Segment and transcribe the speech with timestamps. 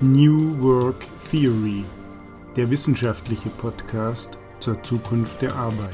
[0.00, 1.82] New Work Theory,
[2.54, 5.90] der wissenschaftliche Podcast zur Zukunft der Arbeit.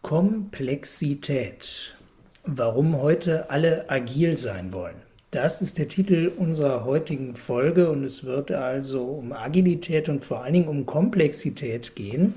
[0.00, 1.94] Komplexität.
[2.44, 4.96] Warum heute alle agil sein wollen.
[5.30, 10.42] Das ist der Titel unserer heutigen Folge und es wird also um Agilität und vor
[10.42, 12.32] allen Dingen um Komplexität gehen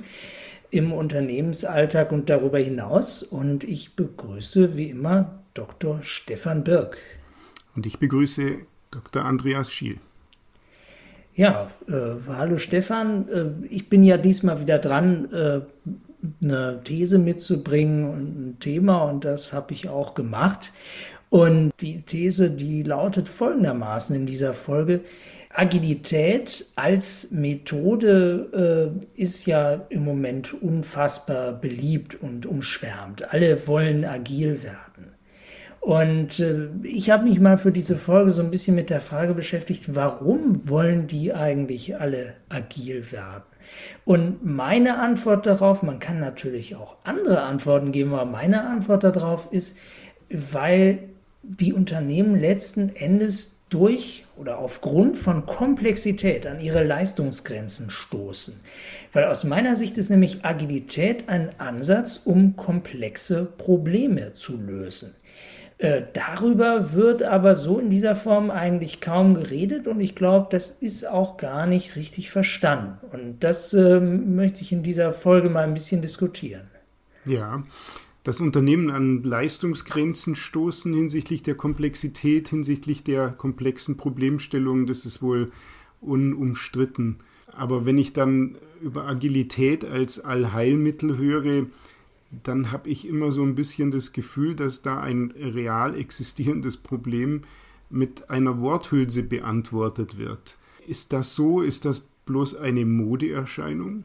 [0.72, 3.24] im Unternehmensalltag und darüber hinaus.
[3.24, 6.00] Und ich begrüße wie immer Dr.
[6.02, 6.98] Stefan Birk.
[7.76, 8.58] Und ich begrüße
[8.92, 9.26] Dr.
[9.26, 9.98] Andreas Schiel.
[11.36, 11.94] Ja, äh,
[12.28, 13.28] hallo Stefan.
[13.30, 15.62] Äh, ich bin ja diesmal wieder dran, äh,
[16.42, 20.72] eine These mitzubringen und ein Thema und das habe ich auch gemacht.
[21.30, 25.02] Und die These, die lautet folgendermaßen in dieser Folge.
[25.50, 33.34] Agilität als Methode äh, ist ja im Moment unfassbar beliebt und umschwärmt.
[33.34, 34.93] Alle wollen agil werden.
[35.84, 39.34] Und äh, ich habe mich mal für diese Folge so ein bisschen mit der Frage
[39.34, 43.44] beschäftigt, warum wollen die eigentlich alle agil werden?
[44.06, 49.50] Und meine Antwort darauf, man kann natürlich auch andere Antworten geben, aber meine Antwort darauf
[49.52, 49.78] ist,
[50.30, 51.00] weil
[51.42, 58.54] die Unternehmen letzten Endes durch oder aufgrund von Komplexität an ihre Leistungsgrenzen stoßen.
[59.12, 65.14] Weil aus meiner Sicht ist nämlich Agilität ein Ansatz, um komplexe Probleme zu lösen.
[65.78, 70.72] Äh, darüber wird aber so in dieser Form eigentlich kaum geredet und ich glaube, das
[70.72, 72.98] ist auch gar nicht richtig verstanden.
[73.12, 76.70] Und das äh, möchte ich in dieser Folge mal ein bisschen diskutieren.
[77.26, 77.64] Ja,
[78.24, 85.52] das Unternehmen an Leistungsgrenzen stoßen hinsichtlich der Komplexität, hinsichtlich der komplexen Problemstellungen, das ist wohl
[86.00, 87.18] unumstritten.
[87.52, 91.66] Aber wenn ich dann über Agilität als Allheilmittel höre,
[92.44, 97.42] dann habe ich immer so ein bisschen das Gefühl, dass da ein real existierendes Problem
[97.90, 100.58] mit einer Worthülse beantwortet wird.
[100.88, 101.62] Ist das so?
[101.62, 104.04] Ist das bloß eine Modeerscheinung?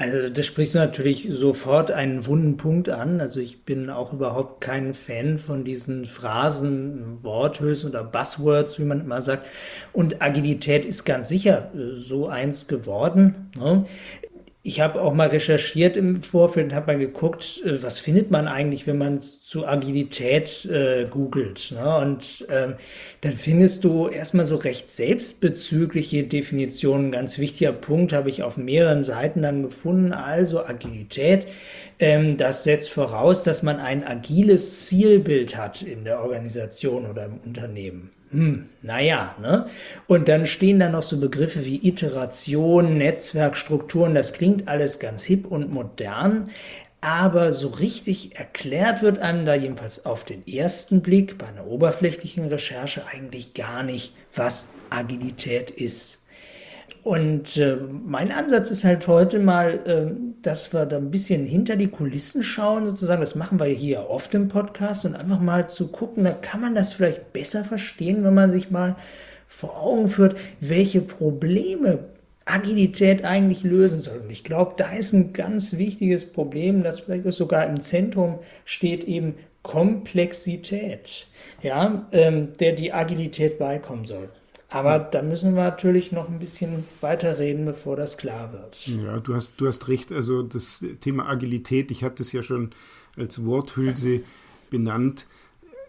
[0.00, 3.20] Also das sprichst du natürlich sofort einen wunden Punkt an.
[3.20, 9.00] Also ich bin auch überhaupt kein Fan von diesen Phrasen, Worthülsen oder Buzzwords, wie man
[9.00, 9.48] immer sagt.
[9.92, 13.50] Und Agilität ist ganz sicher äh, so eins geworden.
[13.56, 13.86] Ne?
[14.68, 18.46] Ich habe auch mal recherchiert im Vorfeld und habe mal geguckt, äh, was findet man
[18.46, 21.72] eigentlich, wenn man zu Agilität äh, googelt.
[21.72, 21.96] Ne?
[21.96, 22.74] Und ähm,
[23.22, 27.12] dann findest du erstmal so recht selbstbezügliche Definitionen.
[27.12, 30.12] Ganz wichtiger Punkt habe ich auf mehreren Seiten dann gefunden.
[30.12, 31.46] Also Agilität,
[31.98, 38.10] das setzt voraus, dass man ein agiles Zielbild hat in der Organisation oder im Unternehmen
[38.30, 39.66] hm, naja, ne?
[40.06, 45.46] Und dann stehen da noch so Begriffe wie Iteration, Netzwerkstrukturen, das klingt alles ganz hip
[45.46, 46.44] und modern,
[47.00, 52.46] aber so richtig erklärt wird einem da jedenfalls auf den ersten Blick bei einer oberflächlichen
[52.48, 56.26] Recherche eigentlich gar nicht, was Agilität ist.
[57.08, 61.76] Und äh, mein Ansatz ist halt heute mal, äh, dass wir da ein bisschen hinter
[61.76, 63.22] die Kulissen schauen, sozusagen.
[63.22, 66.74] Das machen wir hier oft im Podcast und einfach mal zu gucken, da kann man
[66.74, 68.94] das vielleicht besser verstehen, wenn man sich mal
[69.46, 72.00] vor Augen führt, welche Probleme
[72.44, 74.18] Agilität eigentlich lösen soll.
[74.18, 78.40] Und ich glaube, da ist ein ganz wichtiges Problem, das vielleicht auch sogar im Zentrum
[78.66, 81.26] steht, eben Komplexität,
[81.62, 84.28] ja, ähm, der die Agilität beikommen soll.
[84.70, 88.86] Aber da müssen wir natürlich noch ein bisschen weiter reden, bevor das klar wird.
[88.86, 90.12] Ja, du hast, du hast recht.
[90.12, 92.70] Also das Thema Agilität, ich hatte es ja schon
[93.16, 94.20] als Worthülse
[94.70, 95.26] benannt,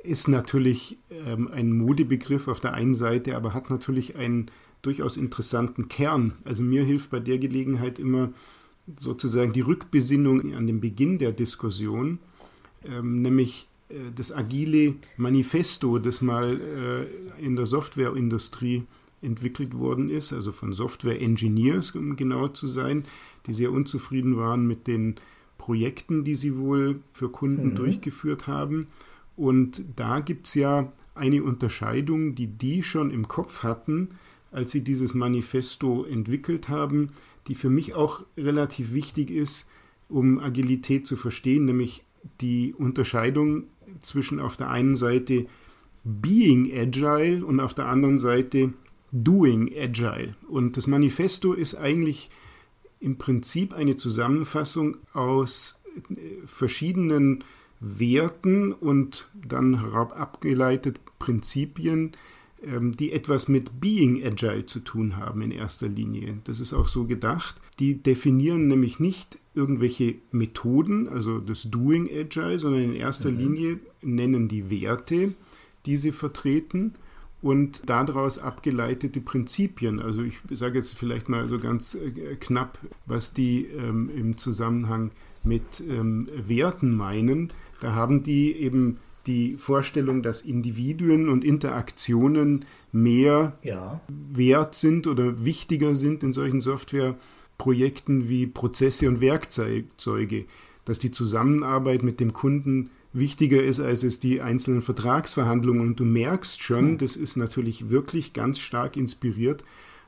[0.03, 4.49] ist natürlich ähm, ein Modebegriff auf der einen Seite, aber hat natürlich einen
[4.81, 6.33] durchaus interessanten Kern.
[6.45, 8.31] Also mir hilft bei der Gelegenheit immer
[8.97, 12.19] sozusagen die Rückbesinnung an den Beginn der Diskussion,
[12.85, 13.68] ähm, nämlich
[14.15, 18.83] das agile Manifesto, das mal äh, in der Softwareindustrie
[19.21, 23.05] entwickelt worden ist, also von Software Engineers, um genau zu sein,
[23.47, 25.15] die sehr unzufrieden waren mit den
[25.57, 27.75] Projekten, die sie wohl für Kunden mhm.
[27.75, 28.87] durchgeführt haben.
[29.35, 34.09] Und da gibt es ja eine Unterscheidung, die die schon im Kopf hatten,
[34.51, 37.09] als sie dieses Manifesto entwickelt haben,
[37.47, 39.69] die für mich auch relativ wichtig ist,
[40.07, 42.03] um Agilität zu verstehen, nämlich
[42.41, 43.65] die Unterscheidung
[44.01, 45.45] zwischen auf der einen Seite
[46.03, 48.73] Being Agile und auf der anderen Seite
[49.11, 50.35] Doing Agile.
[50.47, 52.29] Und das Manifesto ist eigentlich
[52.99, 57.43] im Prinzip eine Zusammenfassung aus äh, verschiedenen
[57.79, 62.11] Werten und dann herab abgeleitet Prinzipien,
[62.61, 66.39] die etwas mit Being Agile zu tun haben in erster Linie.
[66.43, 67.55] Das ist auch so gedacht.
[67.79, 73.37] Die definieren nämlich nicht irgendwelche Methoden, also das Doing Agile, sondern in erster mhm.
[73.37, 75.33] Linie nennen die Werte,
[75.85, 76.93] die sie vertreten
[77.41, 80.01] und daraus abgeleitete Prinzipien.
[80.01, 85.11] Also ich sage jetzt vielleicht mal so ganz äh, knapp, was die ähm, im Zusammenhang
[85.43, 87.51] mit ähm, Werten meinen.
[87.79, 88.97] Da haben die eben
[89.29, 94.01] die Vorstellung, dass Individuen und Interaktionen mehr ja.
[94.07, 100.45] wert sind oder wichtiger sind in solchen Softwareprojekten wie Prozesse und Werkzeuge,
[100.83, 105.81] dass die Zusammenarbeit mit dem Kunden wichtiger ist, als es die einzelnen Vertragsverhandlungen.
[105.81, 106.97] Und du merkst schon, hm.
[106.97, 109.63] das ist natürlich wirklich ganz stark inspiriert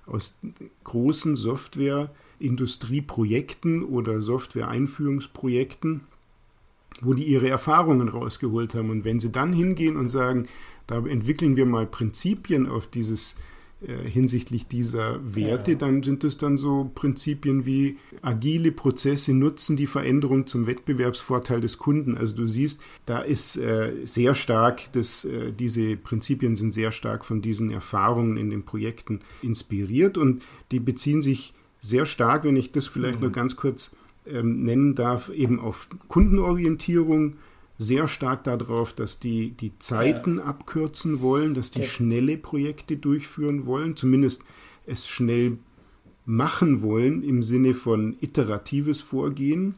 [0.08, 0.40] aus
[0.84, 6.02] großen Software-Industrieprojekten oder Software-Einführungsprojekten,
[7.02, 8.90] wo die ihre Erfahrungen rausgeholt haben.
[8.90, 10.48] Und wenn sie dann hingehen und sagen,
[10.88, 13.36] da entwickeln wir mal Prinzipien auf dieses
[13.82, 15.78] äh, hinsichtlich dieser Werte, ja.
[15.78, 21.80] dann sind es dann so Prinzipien wie agile Prozesse nutzen die Veränderung zum Wettbewerbsvorteil des
[21.80, 22.16] Kunden.
[22.16, 27.26] Also du siehst, da ist äh, sehr stark, das, äh, diese Prinzipien sind sehr stark
[27.26, 32.72] von diesen Erfahrungen in den Projekten inspiriert und die beziehen sich sehr stark, wenn ich
[32.72, 33.22] das vielleicht mhm.
[33.22, 33.96] nur ganz kurz
[34.26, 37.36] ähm, nennen darf, eben auf Kundenorientierung,
[37.78, 40.44] sehr stark darauf, dass die die Zeiten ja.
[40.44, 41.88] abkürzen wollen, dass die ja.
[41.88, 44.44] schnelle Projekte durchführen wollen, zumindest
[44.86, 45.58] es schnell
[46.26, 49.76] machen wollen im Sinne von iteratives Vorgehen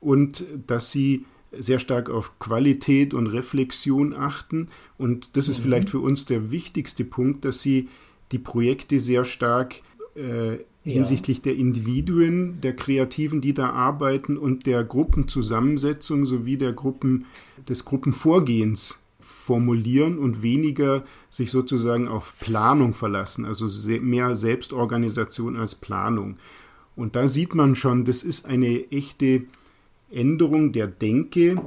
[0.00, 1.24] und dass sie
[1.56, 4.68] sehr stark auf Qualität und Reflexion achten.
[4.98, 5.62] Und das ist mhm.
[5.62, 7.88] vielleicht für uns der wichtigste Punkt, dass sie
[8.32, 9.76] die Projekte sehr stark
[10.16, 11.44] äh, hinsichtlich ja.
[11.44, 17.24] der Individuen, der Kreativen, die da arbeiten und der Gruppenzusammensetzung sowie der Gruppen,
[17.68, 23.66] des Gruppenvorgehens formulieren und weniger sich sozusagen auf Planung verlassen, also
[24.00, 26.36] mehr Selbstorganisation als Planung.
[26.96, 29.44] Und da sieht man schon, das ist eine echte
[30.10, 31.60] Änderung der Denke,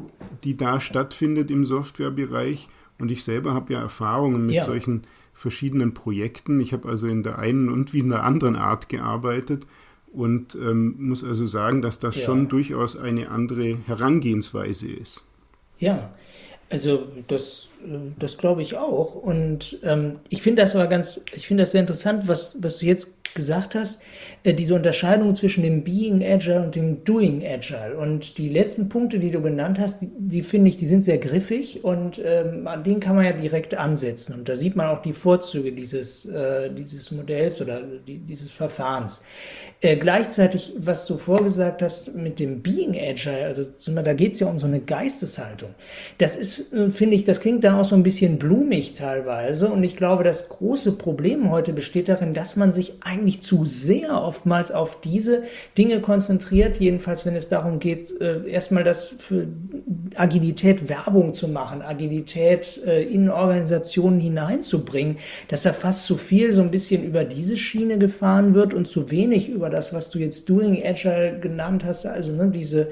[0.44, 2.70] die da stattfindet im Softwarebereich.
[3.00, 4.64] Und ich selber habe ja Erfahrungen mit ja.
[4.64, 5.04] solchen
[5.38, 6.60] verschiedenen Projekten.
[6.60, 9.68] Ich habe also in der einen und wie in der anderen Art gearbeitet
[10.12, 12.24] und ähm, muss also sagen, dass das ja.
[12.24, 15.28] schon durchaus eine andere Herangehensweise ist.
[15.78, 16.10] Ja,
[16.72, 17.68] also das,
[18.18, 19.14] das glaube ich auch.
[19.14, 22.88] Und ähm, ich finde das aber ganz, ich finde das sehr interessant, was, was du
[22.88, 24.00] jetzt gesagt hast,
[24.44, 27.98] äh, diese Unterscheidung zwischen dem Being Agile und dem Doing Agile.
[27.98, 31.18] Und die letzten Punkte, die du genannt hast, die, die finde ich, die sind sehr
[31.18, 34.34] griffig und ähm, an denen kann man ja direkt ansetzen.
[34.34, 39.22] Und da sieht man auch die Vorzüge dieses, äh, dieses Modells oder die, dieses Verfahrens.
[39.80, 44.48] Äh, gleichzeitig, was du vorgesagt hast mit dem Being Agile, also da geht es ja
[44.48, 45.70] um so eine Geisteshaltung.
[46.18, 49.70] Das ist, äh, finde ich, das klingt dann auch so ein bisschen blumig teilweise.
[49.70, 54.22] Und ich glaube, das große Problem heute besteht darin, dass man sich eigentlich zu sehr
[54.22, 55.44] oftmals auf diese
[55.78, 59.48] Dinge konzentriert, jedenfalls wenn es darum geht, äh, erstmal das für
[60.16, 65.18] Agilität Werbung zu machen, Agilität äh, in Organisationen hineinzubringen,
[65.48, 69.12] dass da fast zu viel so ein bisschen über diese Schiene gefahren wird und zu
[69.12, 72.90] wenig über das, was du jetzt Doing Agile genannt hast, also ne, diese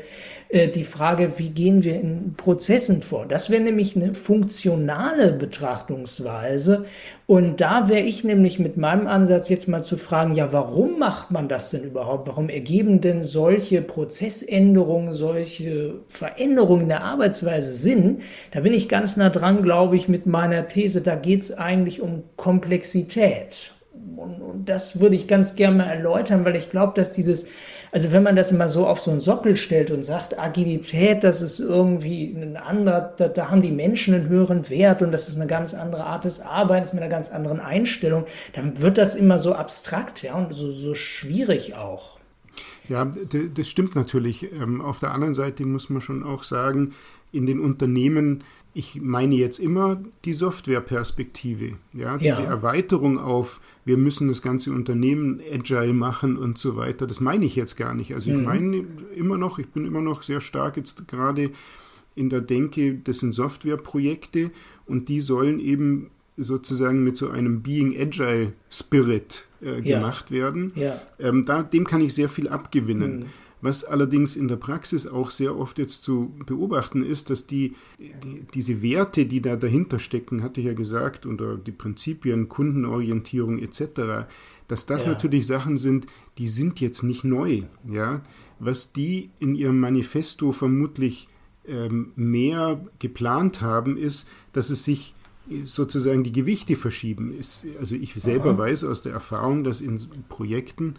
[0.50, 3.26] äh, die Frage, wie gehen wir in Prozessen vor?
[3.26, 6.86] Das wäre nämlich eine funktionale Betrachtungsweise.
[7.28, 11.32] Und da wäre ich nämlich mit meinem Ansatz jetzt mal zu fragen, ja, warum macht
[11.32, 12.28] man das denn überhaupt?
[12.28, 18.20] Warum ergeben denn solche Prozessänderungen, solche Veränderungen in der Arbeitsweise Sinn?
[18.52, 22.02] Da bin ich ganz nah dran, glaube ich, mit meiner These, da geht es eigentlich
[22.02, 23.72] um Komplexität.
[24.16, 27.48] Und, und das würde ich ganz gerne mal erläutern, weil ich glaube, dass dieses
[27.96, 31.42] also wenn man das immer so auf so einen Sockel stellt und sagt, Agilität, das
[31.42, 35.38] ist irgendwie ein anderer, da, da haben die Menschen einen höheren Wert und das ist
[35.38, 39.40] eine ganz andere Art des Arbeitens mit einer ganz anderen Einstellung, dann wird das immer
[39.40, 42.20] so abstrakt, ja, und so, so schwierig auch.
[42.90, 44.52] Ja, das stimmt natürlich.
[44.52, 46.96] Ähm, auf der anderen Seite muss man schon auch sagen,
[47.32, 48.44] in den Unternehmen
[48.78, 52.50] ich meine jetzt immer die Softwareperspektive, ja, diese ja.
[52.50, 57.08] Erweiterung auf, wir müssen das ganze Unternehmen agile machen und so weiter.
[57.08, 58.14] Das meine ich jetzt gar nicht.
[58.14, 58.44] Also ich mhm.
[58.44, 61.52] meine immer noch, ich bin immer noch sehr stark jetzt gerade
[62.16, 64.52] in der Denke, das sind Softwareprojekte
[64.86, 70.36] und die sollen eben sozusagen mit so einem Being Agile Spirit äh, gemacht ja.
[70.36, 70.74] werden.
[70.76, 71.02] Ja.
[71.18, 73.20] Ähm, da, dem kann ich sehr viel abgewinnen.
[73.20, 73.26] Mhm.
[73.66, 78.46] Was allerdings in der Praxis auch sehr oft jetzt zu beobachten ist, dass die, die,
[78.54, 84.28] diese Werte, die da dahinter stecken, hatte ich ja gesagt, oder die Prinzipien, Kundenorientierung etc.,
[84.68, 85.10] dass das ja.
[85.10, 86.06] natürlich Sachen sind,
[86.38, 87.64] die sind jetzt nicht neu.
[87.92, 88.22] Ja?
[88.60, 91.28] Was die in ihrem Manifesto vermutlich
[91.68, 95.16] ähm, mehr geplant haben, ist, dass es sich
[95.64, 97.36] sozusagen die Gewichte verschieben.
[97.80, 98.58] also ich selber Aha.
[98.58, 100.96] weiß aus der Erfahrung, dass in Projekten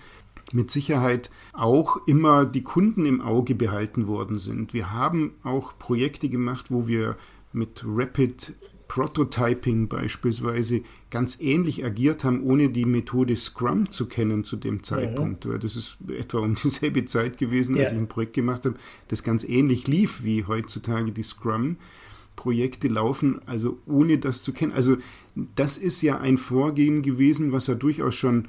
[0.52, 4.74] mit Sicherheit auch immer die Kunden im Auge behalten worden sind.
[4.74, 7.16] Wir haben auch Projekte gemacht, wo wir
[7.52, 8.54] mit Rapid
[8.88, 15.44] Prototyping beispielsweise ganz ähnlich agiert haben, ohne die Methode Scrum zu kennen zu dem Zeitpunkt.
[15.44, 15.58] Mhm.
[15.60, 17.96] Das ist etwa um dieselbe Zeit gewesen, als ja.
[17.96, 18.76] ich ein Projekt gemacht habe,
[19.08, 24.72] das ganz ähnlich lief wie heutzutage die Scrum-Projekte laufen, also ohne das zu kennen.
[24.72, 24.98] Also
[25.34, 28.48] das ist ja ein Vorgehen gewesen, was ja durchaus schon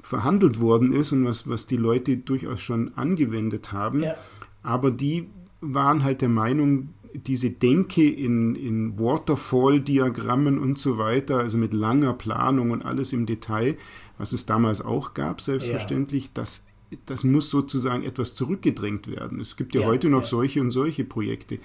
[0.00, 4.02] verhandelt worden ist und was, was die Leute durchaus schon angewendet haben.
[4.02, 4.14] Ja.
[4.62, 5.28] Aber die
[5.60, 12.12] waren halt der Meinung, diese Denke in, in Waterfall-Diagrammen und so weiter, also mit langer
[12.12, 13.76] Planung und alles im Detail,
[14.18, 16.30] was es damals auch gab, selbstverständlich, ja.
[16.34, 16.66] das,
[17.06, 19.40] das muss sozusagen etwas zurückgedrängt werden.
[19.40, 21.58] Es gibt ja, ja heute noch solche und solche Projekte.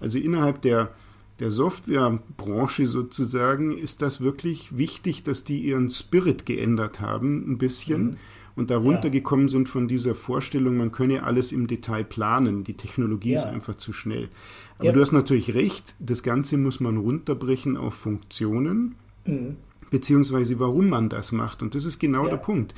[0.00, 0.92] Also innerhalb der,
[1.40, 8.02] der Softwarebranche sozusagen ist das wirklich wichtig, dass die ihren Spirit geändert haben, ein bisschen.
[8.02, 8.16] Mhm.
[8.56, 9.10] Und darunter ja.
[9.10, 12.62] gekommen sind von dieser Vorstellung, man könne alles im Detail planen.
[12.62, 13.36] Die Technologie ja.
[13.36, 14.28] ist einfach zu schnell.
[14.76, 14.92] Aber ja.
[14.92, 19.56] du hast natürlich recht, das Ganze muss man runterbrechen auf Funktionen, mhm.
[19.90, 21.62] beziehungsweise warum man das macht.
[21.62, 22.74] Und das ist genau der Punkt.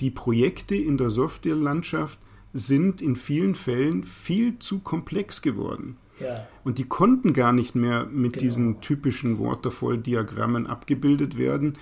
[0.00, 2.18] Die Projekte in der Softwarelandschaft
[2.54, 5.96] sind in vielen Fällen viel zu komplex geworden.
[6.20, 6.46] Ja.
[6.64, 8.42] Und die konnten gar nicht mehr mit genau.
[8.42, 11.74] diesen typischen Waterfall-Diagrammen abgebildet werden.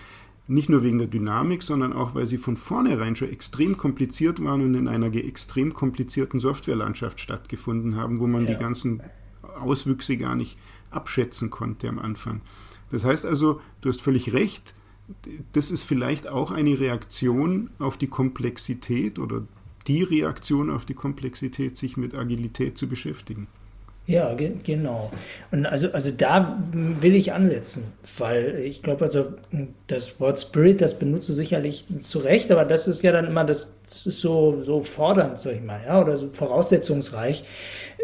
[0.47, 4.63] Nicht nur wegen der Dynamik, sondern auch, weil sie von vornherein schon extrem kompliziert waren
[4.63, 8.53] und in einer extrem komplizierten Softwarelandschaft stattgefunden haben, wo man ja.
[8.53, 9.03] die ganzen
[9.61, 10.59] Auswüchse gar nicht
[10.91, 12.41] abschätzen konnte am Anfang.
[12.91, 14.75] Das heißt also, du hast völlig recht,
[15.53, 19.47] das ist vielleicht auch eine Reaktion auf die Komplexität oder
[19.87, 23.49] die Reaktion auf die Komplexität, sich mit Agilität zu beschäftigen.
[24.07, 25.11] Ja, ge genau.
[25.51, 27.85] Und also, also da will ich ansetzen,
[28.19, 29.33] weil ich glaube, also
[29.87, 33.45] das Wort Spirit, das benutzt du sicherlich zu Recht, aber das ist ja dann immer,
[33.45, 37.45] das, das ist so, so fordernd, sag ich mal, ja, oder so voraussetzungsreich,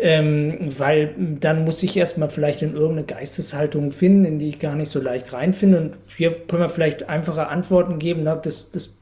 [0.01, 4.77] ähm, weil dann muss ich erstmal vielleicht in irgendeine Geisteshaltung finden, in die ich gar
[4.77, 5.79] nicht so leicht reinfinde.
[5.79, 8.23] Und hier können wir vielleicht einfache Antworten geben.
[8.23, 8.41] Ne?
[8.43, 9.00] Das, das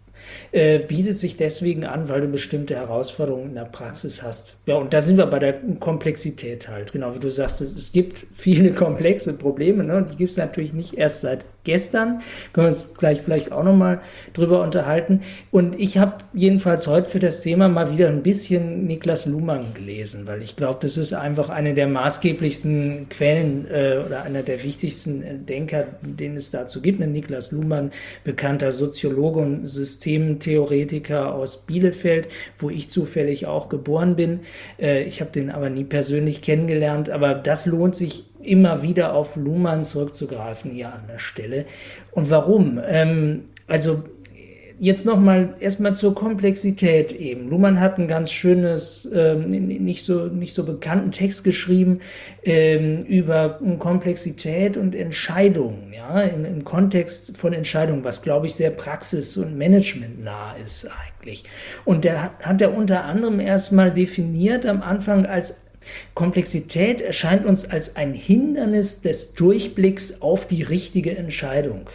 [0.53, 4.59] äh, bietet sich deswegen an, weil du bestimmte Herausforderungen in der Praxis hast.
[4.67, 6.93] Ja, und da sind wir bei der Komplexität halt.
[6.93, 9.85] Genau wie du sagst, es gibt viele komplexe Probleme.
[9.85, 10.07] Ne?
[10.11, 12.23] Die gibt es natürlich nicht erst seit gestern.
[12.55, 14.01] Können wir uns gleich vielleicht auch nochmal
[14.33, 15.21] drüber unterhalten.
[15.51, 20.27] Und ich habe jedenfalls heute für das Thema mal wieder ein bisschen Niklas Luhmann gelesen,
[20.27, 25.45] weil ich glaube, das ist einfach eine der maßgeblichsten Quellen äh, oder einer der wichtigsten
[25.45, 27.01] Denker, den es dazu gibt.
[27.01, 27.91] Niklas Luhmann,
[28.25, 34.41] bekannter Soziologe und Systemtheoretiker aus Bielefeld, wo ich zufällig auch geboren bin.
[34.81, 39.37] Äh, ich habe den aber nie persönlich kennengelernt, aber das lohnt sich immer wieder auf
[39.37, 41.67] Luhmann zurückzugreifen hier an der Stelle.
[42.11, 42.81] Und warum?
[42.87, 44.03] Ähm, also
[44.81, 47.49] jetzt nochmal erstmal zur Komplexität eben.
[47.49, 51.99] Luhmann hat ein ganz schönes, ähm, nicht, so, nicht so bekannten Text geschrieben
[52.45, 58.71] ähm, über Komplexität und Entscheidungen, ja, im, im Kontext von Entscheidungen, was glaube ich sehr
[58.71, 61.45] praxis- und managementnah ist eigentlich.
[61.85, 65.63] Und der hat er unter anderem erstmal definiert am Anfang als
[66.15, 71.87] Komplexität erscheint uns als ein Hindernis des Durchblicks auf die richtige Entscheidung.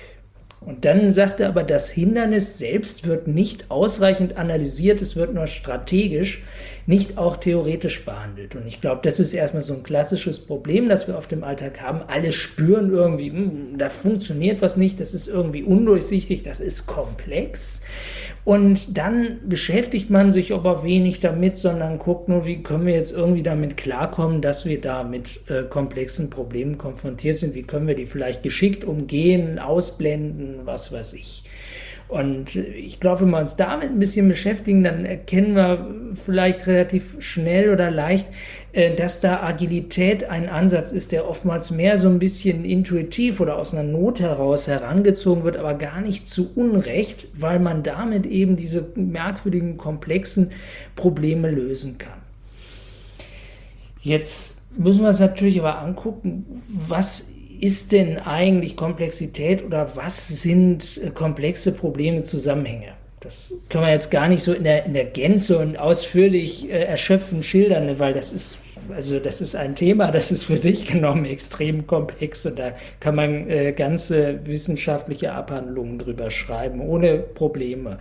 [0.65, 5.47] Und dann sagt er aber, das Hindernis selbst wird nicht ausreichend analysiert, es wird nur
[5.47, 6.43] strategisch,
[6.85, 8.55] nicht auch theoretisch behandelt.
[8.55, 11.81] Und ich glaube, das ist erstmal so ein klassisches Problem, das wir auf dem Alltag
[11.81, 12.01] haben.
[12.07, 17.81] Alle spüren irgendwie, hm, da funktioniert was nicht, das ist irgendwie undurchsichtig, das ist komplex.
[18.45, 23.15] Und dann beschäftigt man sich aber wenig damit, sondern guckt nur, wie können wir jetzt
[23.15, 27.55] irgendwie damit klarkommen, dass wir da mit äh, komplexen Problemen konfrontiert sind.
[27.55, 31.43] Wie können wir die vielleicht geschickt umgehen, ausblenden, was weiß ich.
[32.09, 37.15] Und ich glaube, wenn wir uns damit ein bisschen beschäftigen, dann erkennen wir vielleicht relativ
[37.19, 38.29] schnell oder leicht,
[38.73, 43.73] dass da Agilität ein Ansatz ist, der oftmals mehr so ein bisschen intuitiv oder aus
[43.73, 48.87] einer Not heraus herangezogen wird, aber gar nicht zu Unrecht, weil man damit eben diese
[48.95, 50.49] merkwürdigen, komplexen
[50.95, 52.17] Probleme lösen kann.
[54.01, 57.27] Jetzt müssen wir uns natürlich aber angucken, was
[57.59, 62.89] ist denn eigentlich Komplexität oder was sind äh, komplexe Probleme, Zusammenhänge?
[63.21, 66.83] Das können wir jetzt gar nicht so in der, in der Gänze und ausführlich äh,
[66.83, 68.57] erschöpfend schildern, weil das ist
[68.93, 73.15] also das ist ein Thema, das ist für sich genommen extrem komplex und da kann
[73.15, 77.99] man äh, ganze wissenschaftliche Abhandlungen drüber schreiben, ohne Probleme.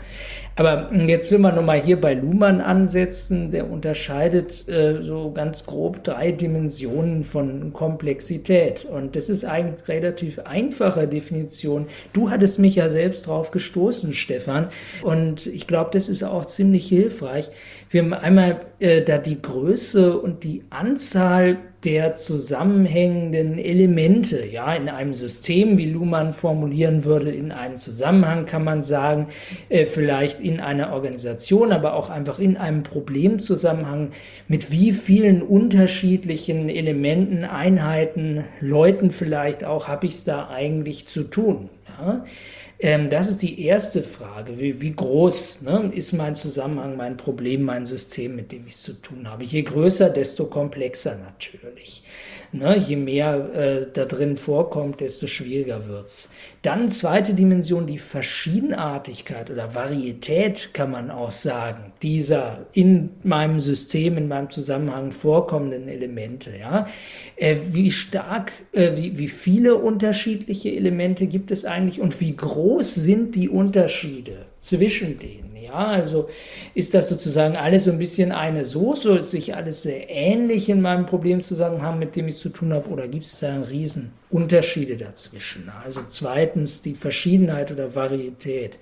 [0.57, 5.65] Aber hm, jetzt will man nochmal hier bei Luhmann ansetzen, der unterscheidet äh, so ganz
[5.67, 11.87] grob drei Dimensionen von Komplexität und das ist eigentlich relativ einfache Definition.
[12.13, 14.67] Du hattest mich ja selbst drauf gestoßen, Stefan,
[15.03, 17.51] und ich glaube, das ist auch ziemlich hilfreich.
[17.89, 24.47] Wir haben einmal äh, da die Größe und die Anzahl der zusammenhängenden Elemente.
[24.47, 29.29] Ja, in einem System, wie Luhmann formulieren würde, in einem Zusammenhang kann man sagen,
[29.69, 34.11] äh, vielleicht in einer Organisation, aber auch einfach in einem Problemzusammenhang,
[34.47, 41.25] mit wie vielen unterschiedlichen Elementen, Einheiten, Leuten vielleicht auch, habe ich es da eigentlich zu
[41.25, 41.69] tun.
[42.01, 42.25] Ja?
[42.83, 44.59] Ähm, das ist die erste Frage.
[44.59, 48.83] Wie, wie groß ne, ist mein Zusammenhang, mein Problem, mein System, mit dem ich es
[48.83, 49.45] zu tun habe?
[49.45, 52.03] Je größer, desto komplexer natürlich.
[52.55, 56.29] Ne, je mehr äh, da drin vorkommt, desto schwieriger wird es.
[56.61, 64.19] Dann zweite Dimension, die Verschiedenartigkeit oder Varietät, kann man auch sagen, dieser in meinem System,
[64.19, 66.51] in meinem Zusammenhang vorkommenden Elemente.
[66.61, 66.87] Ja?
[67.37, 72.95] Äh, wie stark, äh, wie, wie viele unterschiedliche Elemente gibt es eigentlich und wie groß
[72.95, 75.52] sind die Unterschiede zwischen denen?
[75.73, 76.29] Ja, also
[76.75, 80.83] ist das sozusagen alles so ein bisschen eine Soße, ist sich alles sehr ähnlich in
[80.83, 84.13] meinem Problemzusammenhang, mit dem ich es zu tun habe, oder gibt es da einen riesen
[84.29, 85.73] Unterschiede dazwischen.
[85.83, 88.77] Also zweitens die Verschiedenheit oder Varietät.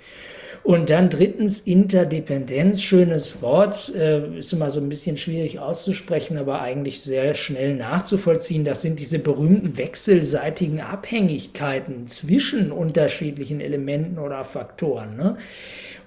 [0.63, 6.61] Und dann drittens Interdependenz, schönes Wort, äh, ist immer so ein bisschen schwierig auszusprechen, aber
[6.61, 8.65] eigentlich sehr schnell nachzuvollziehen.
[8.65, 15.17] Das sind diese berühmten wechselseitigen Abhängigkeiten zwischen unterschiedlichen Elementen oder Faktoren.
[15.17, 15.37] Ne?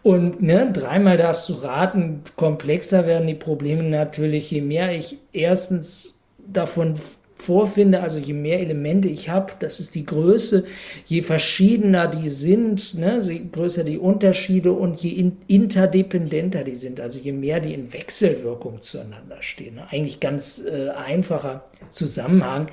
[0.04, 6.20] Und ne, dreimal darfst du raten, komplexer werden die Probleme natürlich, je mehr ich erstens
[6.46, 6.96] davon
[7.38, 10.64] vorfinde, also je mehr Elemente ich habe, das ist die Größe,
[11.06, 17.00] je verschiedener die sind, ne, je größer die Unterschiede und je in, interdependenter die sind,
[17.00, 19.76] also je mehr die in Wechselwirkung zueinander stehen.
[19.76, 19.84] Ne.
[19.90, 22.68] Eigentlich ganz äh, einfacher Zusammenhang.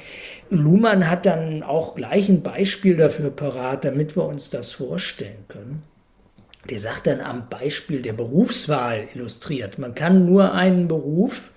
[0.50, 5.82] Luhmann hat dann auch gleich ein Beispiel dafür parat, damit wir uns das vorstellen können.
[6.70, 11.50] Der sagt dann am Beispiel der Berufswahl illustriert, man kann nur einen Beruf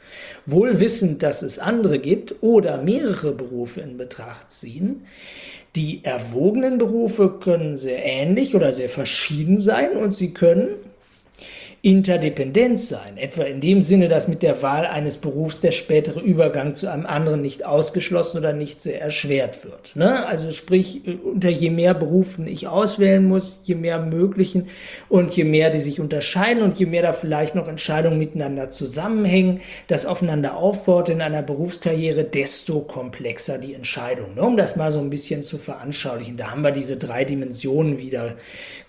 [0.46, 5.06] wohl wissend, dass es andere gibt oder mehrere Berufe in Betracht ziehen.
[5.76, 10.70] Die erwogenen Berufe können sehr ähnlich oder sehr verschieden sein und sie können
[11.86, 16.74] Interdependenz sein, etwa in dem Sinne, dass mit der Wahl eines Berufs der spätere Übergang
[16.76, 19.94] zu einem anderen nicht ausgeschlossen oder nicht sehr erschwert wird.
[19.98, 20.26] Ne?
[20.26, 24.70] Also sprich, unter je mehr Berufen ich auswählen muss, je mehr möglichen
[25.10, 29.60] und je mehr die sich unterscheiden und je mehr da vielleicht noch Entscheidungen miteinander zusammenhängen,
[29.90, 34.36] das aufeinander aufbaut in einer Berufskarriere, desto komplexer die Entscheidung.
[34.36, 34.44] Ne?
[34.44, 36.38] Um das mal so ein bisschen zu veranschaulichen.
[36.38, 38.36] Da haben wir diese drei Dimensionen wieder.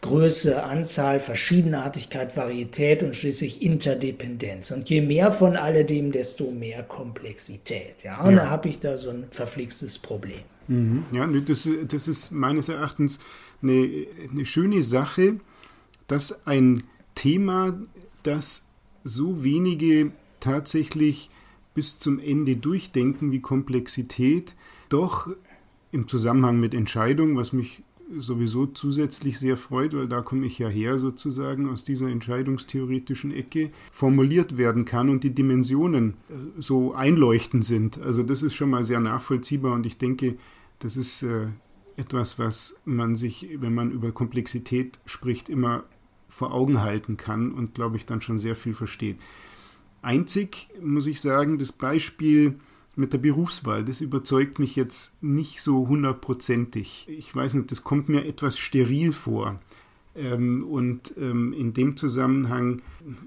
[0.01, 4.71] Größe, Anzahl, Verschiedenartigkeit, Varietät Komplexität und schließlich Interdependenz.
[4.71, 8.03] Und je mehr von alledem, desto mehr Komplexität.
[8.03, 8.45] Ja, und ja.
[8.45, 10.41] da habe ich da so ein verflixtes Problem.
[10.69, 11.05] Mhm.
[11.13, 13.21] Ja, das, das ist meines Erachtens
[13.63, 15.37] eine, eine schöne Sache,
[16.07, 17.79] dass ein Thema,
[18.23, 18.67] das
[19.05, 21.31] so wenige tatsächlich
[21.75, 24.55] bis zum Ende durchdenken wie Komplexität,
[24.89, 25.29] doch
[25.93, 27.83] im Zusammenhang mit Entscheidungen, was mich
[28.19, 33.71] sowieso zusätzlich sehr freut, weil da komme ich ja her sozusagen aus dieser entscheidungstheoretischen Ecke,
[33.91, 38.01] formuliert werden kann und die Dimensionen äh, so einleuchtend sind.
[38.01, 40.37] Also das ist schon mal sehr nachvollziehbar und ich denke,
[40.79, 41.47] das ist äh,
[41.97, 45.85] etwas, was man sich, wenn man über Komplexität spricht, immer
[46.29, 49.19] vor Augen halten kann und glaube ich dann schon sehr viel versteht.
[50.03, 52.57] Einzig muss ich sagen, das Beispiel
[52.97, 57.09] mit der Berufswahl, das überzeugt mich jetzt nicht so hundertprozentig.
[57.09, 59.59] Ich weiß nicht, das kommt mir etwas steril vor.
[60.17, 62.83] Ähm, und ähm, in dem Zusammenhang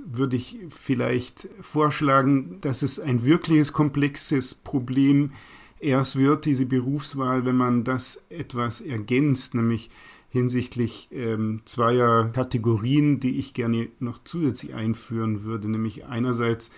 [0.06, 5.32] würde ich vielleicht vorschlagen, dass es ein wirkliches komplexes Problem
[5.80, 9.90] erst wird, diese Berufswahl, wenn man das etwas ergänzt, nämlich
[10.30, 16.72] hinsichtlich ähm, zweier Kategorien, die ich gerne noch zusätzlich einführen würde, nämlich einerseits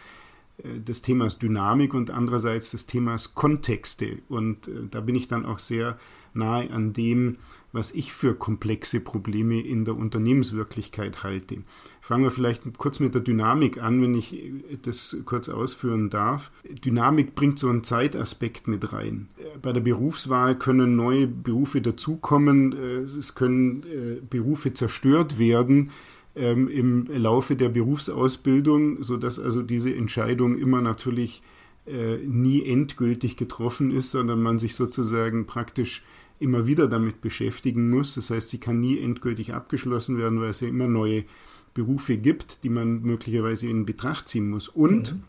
[0.64, 4.20] des Themas Dynamik und andererseits des Themas Kontexte.
[4.28, 5.98] Und äh, da bin ich dann auch sehr
[6.34, 7.38] nahe an dem,
[7.72, 11.58] was ich für komplexe Probleme in der Unternehmenswirklichkeit halte.
[12.02, 16.52] Fangen wir vielleicht kurz mit der Dynamik an, wenn ich äh, das kurz ausführen darf.
[16.64, 19.30] Dynamik bringt so einen Zeitaspekt mit rein.
[19.62, 23.84] Bei der Berufswahl können neue Berufe dazukommen, es können
[24.30, 25.92] Berufe zerstört werden
[26.40, 31.44] ähm, im Laufe der Berufsausbildung, sodass also diese Entscheidung immer natürlich
[31.86, 36.04] äh, nie endgültig getroffen ist, sondern man sich sozusagen praktisch
[36.40, 38.16] immer wieder damit beschäftigen muss.
[38.16, 41.26] Das heißt, sie kann nie endgültig abgeschlossen werden, weil es ja immer neue
[41.74, 44.70] Berufe gibt, die man möglicherweise in Betracht ziehen muss.
[44.70, 45.24] Und mhm.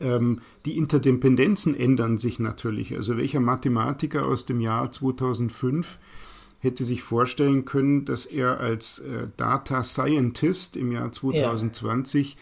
[0.00, 2.94] ähm, die Interdependenzen ändern sich natürlich.
[2.94, 5.98] Also welcher Mathematiker aus dem Jahr 2005
[6.64, 12.36] hätte sich vorstellen können, dass er als äh, Data Scientist im Jahr 2020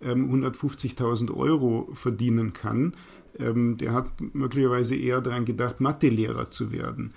[0.00, 0.10] ja.
[0.12, 2.94] ähm, 150.000 Euro verdienen kann.
[3.38, 7.14] Ähm, der hat möglicherweise eher daran gedacht, Mathelehrer zu werden.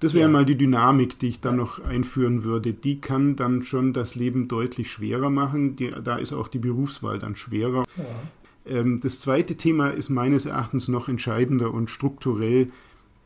[0.00, 0.32] Das wäre ja.
[0.32, 2.72] mal die Dynamik, die ich dann noch einführen würde.
[2.72, 5.76] Die kann dann schon das Leben deutlich schwerer machen.
[5.76, 7.84] Die, da ist auch die Berufswahl dann schwerer.
[7.96, 8.78] Ja.
[8.78, 12.68] Ähm, das zweite Thema ist meines Erachtens noch entscheidender und strukturell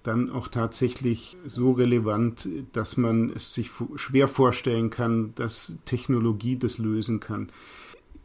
[0.04, 6.78] dann auch tatsächlich so relevant, dass man es sich schwer vorstellen kann, dass Technologie das
[6.78, 7.48] lösen kann.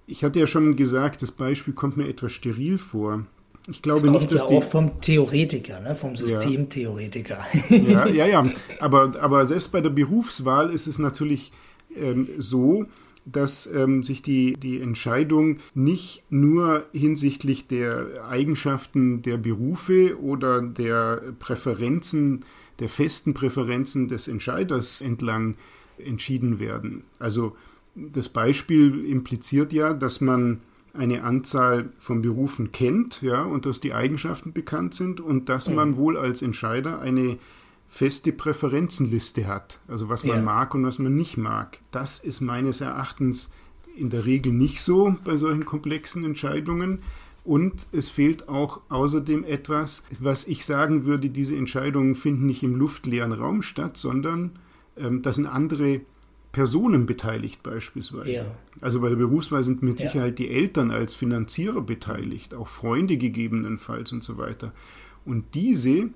[0.06, 3.26] Ich hatte ja schon gesagt, das Beispiel kommt mir etwas steril vor.
[3.70, 5.96] Ich glaube das nicht, dass ja die auch vom Theoretiker, ne?
[5.96, 7.46] vom Systemtheoretiker.
[7.70, 8.52] Ja, ja, ja.
[8.80, 11.52] Aber, aber selbst bei der Berufswahl ist es natürlich
[11.96, 12.86] ähm, so,
[13.32, 21.34] dass ähm, sich die, die Entscheidung nicht nur hinsichtlich der Eigenschaften der Berufe oder der
[21.40, 22.46] Präferenzen,
[22.80, 25.56] der festen Präferenzen des Entscheiders entlang
[25.98, 27.04] entschieden werden.
[27.20, 27.56] Also
[27.96, 30.62] das Beispiel impliziert ja, dass man
[30.94, 35.98] eine Anzahl von Berufen kennt, ja, und dass die Eigenschaften bekannt sind und dass man
[35.98, 37.38] wohl als Entscheider eine
[37.90, 40.44] feste Präferenzenliste hat, also was man ja.
[40.44, 41.80] mag und was man nicht mag.
[41.92, 43.52] Das ist meines Erachtens
[43.98, 47.00] in der Regel nicht so bei solchen komplexen Entscheidungen.
[47.44, 52.76] Und es fehlt auch außerdem etwas, was ich sagen würde, diese Entscheidungen finden nicht im
[52.76, 54.52] luftleeren Raum statt, sondern
[54.96, 56.02] ähm, da sind andere
[56.52, 58.32] Personen beteiligt beispielsweise.
[58.32, 58.56] Ja.
[58.82, 60.08] Also bei der Berufswahl sind mit ja.
[60.08, 64.74] Sicherheit die Eltern als Finanzierer beteiligt, auch Freunde gegebenenfalls und so weiter.
[65.26, 66.10] Und diese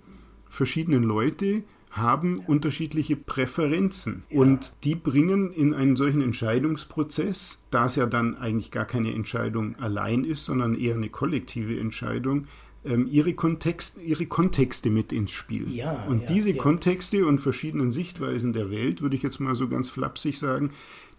[0.54, 8.06] verschiedenen Leute haben unterschiedliche Präferenzen und die bringen in einen solchen Entscheidungsprozess, da es ja
[8.06, 12.48] dann eigentlich gar keine Entscheidung allein ist, sondern eher eine kollektive Entscheidung,
[12.86, 15.72] ähm, ihre, Kontext, ihre Kontexte mit ins Spiel.
[15.72, 16.62] Ja, und ja, diese ja.
[16.62, 20.72] Kontexte und verschiedenen Sichtweisen der Welt, würde ich jetzt mal so ganz flapsig sagen,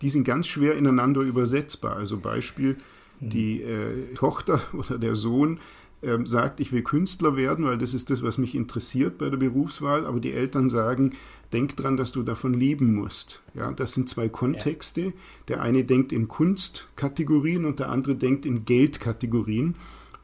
[0.03, 1.97] die sind ganz schwer ineinander übersetzbar.
[1.97, 2.77] Also Beispiel,
[3.21, 3.31] mhm.
[3.31, 5.59] die äh, Tochter oder der Sohn
[6.05, 9.37] ähm, sagt, ich will Künstler werden, weil das ist das, was mich interessiert bei der
[9.37, 11.13] Berufswahl, aber die Eltern sagen,
[11.53, 13.43] denk dran, dass du davon leben musst.
[13.55, 15.01] Ja, das sind zwei Kontexte.
[15.01, 15.13] Ja.
[15.49, 19.77] Der eine denkt in Kunstkategorien und der andere denkt in Geldkategorien.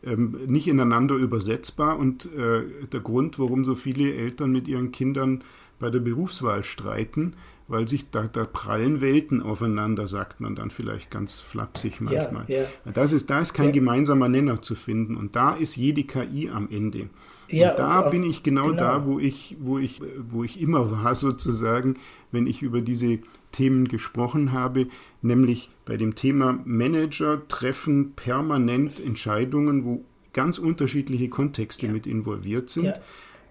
[0.02, 5.44] Ähm, nicht ineinander übersetzbar und äh, der Grund, warum so viele Eltern mit ihren Kindern
[5.80, 7.34] bei der Berufswahl streiten,
[7.66, 12.44] weil sich da, da prallen Welten aufeinander, sagt man dann vielleicht ganz flapsig manchmal.
[12.48, 12.66] Ja, ja.
[12.92, 13.72] Das ist, da ist kein ja.
[13.72, 17.08] gemeinsamer Nenner zu finden und da ist jede KI am Ende.
[17.48, 20.60] Ja, und da auf, bin ich genau, genau, da, wo ich, wo, ich, wo ich
[20.60, 21.94] immer war, sozusagen,
[22.32, 23.18] wenn ich über diese
[23.52, 24.86] Themen gesprochen habe,
[25.22, 33.00] nämlich bei dem Thema Manager treffen permanent Entscheidungen, wo ganz unterschiedliche Kontexte mit involviert sind,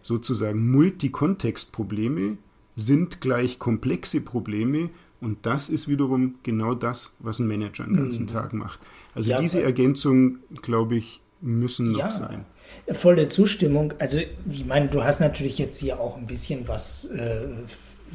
[0.02, 2.38] sozusagen Multikontextprobleme,
[2.76, 4.90] sind gleich komplexe Probleme
[5.22, 8.30] und das ist wiederum genau das, was ein Manager den ganzen mhm.
[8.30, 8.80] Tag macht.
[9.16, 12.46] Also ja, diese Ergänzung, glaube ich, müssen noch ja, sein.
[12.94, 13.94] Volle Zustimmung.
[14.00, 17.48] Also ich meine, du hast natürlich jetzt hier auch ein bisschen was äh,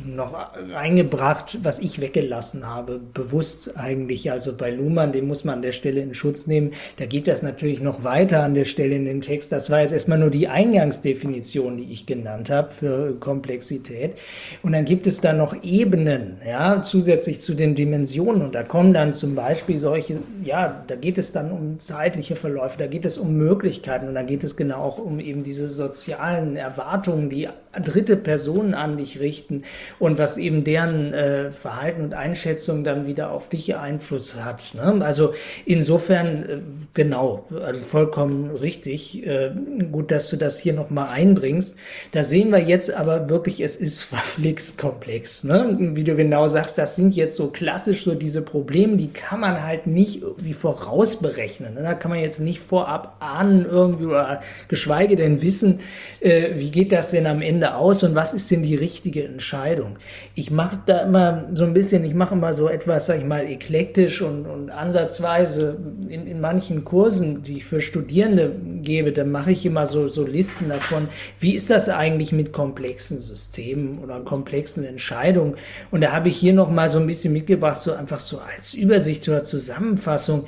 [0.07, 0.35] noch
[0.73, 4.31] reingebracht, was ich weggelassen habe, bewusst eigentlich.
[4.31, 6.73] Also bei Luhmann, den muss man an der Stelle in Schutz nehmen.
[6.97, 9.53] Da geht das natürlich noch weiter an der Stelle in dem Text.
[9.53, 14.19] Das war jetzt erstmal nur die Eingangsdefinition, die ich genannt habe für Komplexität.
[14.63, 18.43] Und dann gibt es da noch Ebenen, ja, zusätzlich zu den Dimensionen.
[18.43, 22.79] Und da kommen dann zum Beispiel solche, ja, da geht es dann um zeitliche Verläufe,
[22.79, 26.57] da geht es um Möglichkeiten und da geht es genau auch um eben diese sozialen
[26.57, 27.49] Erwartungen, die
[27.83, 29.63] dritte Personen an dich richten
[29.99, 34.75] und was eben deren äh, Verhalten und Einschätzung dann wieder auf dich Einfluss hat.
[34.75, 35.05] Ne?
[35.05, 35.35] Also
[35.67, 36.59] insofern äh,
[36.95, 39.27] genau, also vollkommen richtig.
[39.27, 39.51] Äh,
[39.91, 41.77] gut, dass du das hier nochmal einbringst.
[42.13, 45.45] Da sehen wir jetzt aber wirklich, es ist verflixt komplex.
[45.45, 45.77] Ne?
[45.79, 49.63] Wie du genau sagst, das sind jetzt so klassisch so diese Probleme, die kann man
[49.63, 51.75] halt nicht irgendwie vorausberechnen.
[51.75, 51.83] Ne?
[51.83, 55.81] Da kann man jetzt nicht vorab ahnen irgendwie oder geschweige denn wissen,
[56.21, 59.74] äh, wie geht das denn am Ende aus und was ist denn die richtige Entscheidung
[59.75, 59.97] Entscheidung.
[60.35, 63.47] Ich mache da immer so ein bisschen, ich mache immer so etwas, sag ich mal,
[63.47, 65.77] eklektisch und, und ansatzweise
[66.09, 70.27] in, in manchen Kursen, die ich für Studierende gebe, da mache ich immer so, so
[70.27, 71.09] Listen davon,
[71.41, 75.55] wie ist das eigentlich mit komplexen Systemen oder komplexen Entscheidungen.
[75.91, 78.75] Und da habe ich hier noch mal so ein bisschen mitgebracht, so einfach so als
[78.75, 80.45] Übersicht oder Zusammenfassung,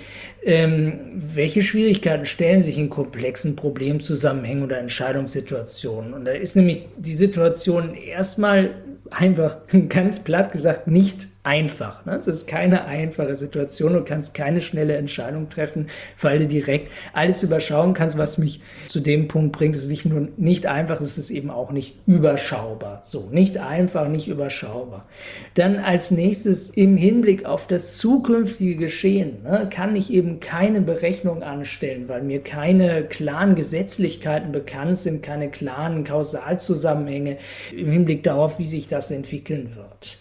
[0.47, 6.15] ähm, welche Schwierigkeiten stellen sich in komplexen Problemzusammenhängen oder Entscheidungssituationen?
[6.15, 8.71] Und da ist nämlich die Situation erstmal
[9.11, 12.05] einfach ganz platt gesagt nicht einfach.
[12.05, 12.17] Ne?
[12.17, 13.93] Es ist keine einfache Situation.
[13.93, 15.87] Du kannst keine schnelle Entscheidung treffen,
[16.21, 19.77] weil du direkt alles überschauen kannst, was mich zu dem Punkt bringt.
[19.77, 23.01] Es ist nicht nur nicht einfach, es ist eben auch nicht überschaubar.
[23.05, 25.07] So, nicht einfach, nicht überschaubar.
[25.55, 31.45] Dann als nächstes im Hinblick auf das zukünftige Geschehen ne, kann ich eben keine Berechnung
[31.45, 37.37] anstellen, weil mir keine klaren Gesetzlichkeiten bekannt sind, keine klaren Kausalzusammenhänge
[37.71, 40.19] im Hinblick darauf, wie sich das entwickeln wird.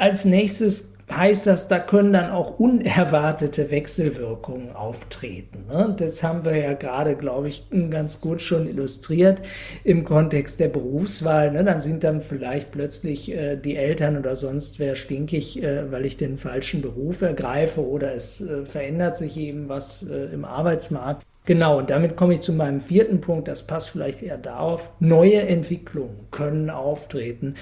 [0.00, 5.66] Als nächstes heißt das, da können dann auch unerwartete Wechselwirkungen auftreten.
[5.68, 5.94] Ne?
[5.94, 9.42] Das haben wir ja gerade, glaube ich, ganz gut schon illustriert
[9.84, 11.52] im Kontext der Berufswahl.
[11.52, 11.64] Ne?
[11.64, 16.16] Dann sind dann vielleicht plötzlich äh, die Eltern oder sonst wer stinkig, äh, weil ich
[16.16, 21.26] den falschen Beruf ergreife oder es äh, verändert sich eben was im Arbeitsmarkt.
[21.50, 24.92] Genau, und damit komme ich zu meinem vierten Punkt, das passt vielleicht eher darauf.
[25.00, 27.56] Neue Entwicklungen können auftreten.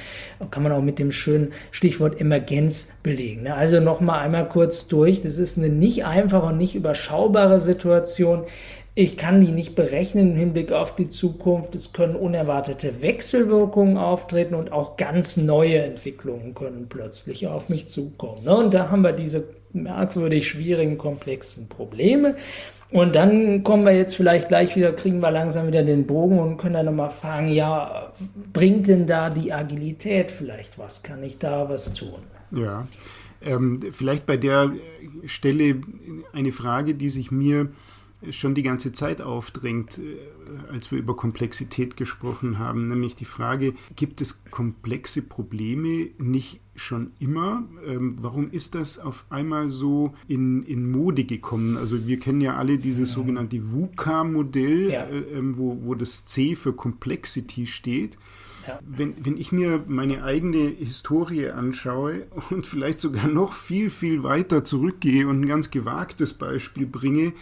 [0.50, 3.44] Kann man auch mit dem schönen Stichwort Emergenz belegen.
[3.44, 3.54] Ne?
[3.54, 5.22] Also nochmal einmal kurz durch.
[5.22, 8.44] Das ist eine nicht einfache und nicht überschaubare Situation.
[8.94, 11.74] Ich kann die nicht berechnen im Hinblick auf die Zukunft.
[11.74, 18.44] Es können unerwartete Wechselwirkungen auftreten und auch ganz neue Entwicklungen können plötzlich auf mich zukommen.
[18.44, 18.54] Ne?
[18.54, 22.36] Und da haben wir diese merkwürdig schwierigen, komplexen Probleme.
[22.90, 26.56] Und dann kommen wir jetzt vielleicht gleich wieder, kriegen wir langsam wieder den Bogen und
[26.56, 28.12] können dann nochmal fragen, ja,
[28.52, 31.02] bringt denn da die Agilität vielleicht was?
[31.02, 32.20] Kann ich da was tun?
[32.50, 32.88] Ja,
[33.42, 34.72] ähm, vielleicht bei der
[35.26, 35.82] Stelle
[36.32, 37.68] eine Frage, die sich mir
[38.30, 43.74] schon die ganze Zeit aufdrängt, äh, als wir über Komplexität gesprochen haben, nämlich die Frage,
[43.96, 47.64] gibt es komplexe Probleme nicht schon immer?
[47.86, 51.76] Ähm, warum ist das auf einmal so in, in Mode gekommen?
[51.76, 55.04] Also wir kennen ja alle dieses sogenannte VUCA-Modell, ja.
[55.04, 58.18] äh, ähm, wo, wo das C für Complexity steht.
[58.86, 64.64] Wenn, wenn ich mir meine eigene Historie anschaue und vielleicht sogar noch viel, viel weiter
[64.64, 67.32] zurückgehe und ein ganz gewagtes Beispiel bringe,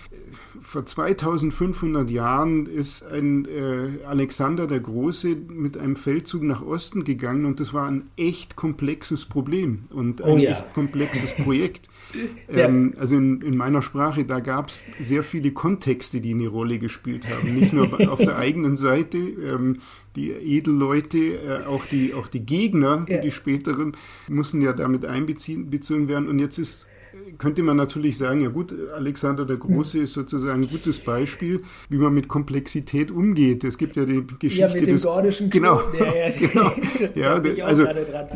[0.60, 7.44] vor 2500 Jahren ist ein äh, Alexander der Große mit einem Feldzug nach Osten gegangen
[7.44, 10.50] und das war ein echt komplexes Problem und ein oh ja.
[10.50, 11.88] echt komplexes Projekt.
[12.48, 13.00] ähm, ja.
[13.00, 17.24] Also in, in, meiner Sprache, da gab es sehr viele Kontexte, die eine Rolle gespielt
[17.28, 17.54] haben.
[17.54, 19.78] Nicht nur auf der eigenen Seite, ähm,
[20.16, 23.18] die Edelleute, äh, auch, die, auch die Gegner, ja.
[23.18, 23.96] die späteren,
[24.28, 26.28] mussten ja damit einbezogen werden.
[26.28, 26.88] Und jetzt ist
[27.38, 31.98] könnte man natürlich sagen, ja gut, Alexander der Große ist sozusagen ein gutes Beispiel, wie
[31.98, 33.64] man mit Komplexität umgeht.
[33.64, 36.72] Es gibt ja die Geschichte ja, mit dem des gordischen genau, ja, genau,
[37.14, 37.84] ja, also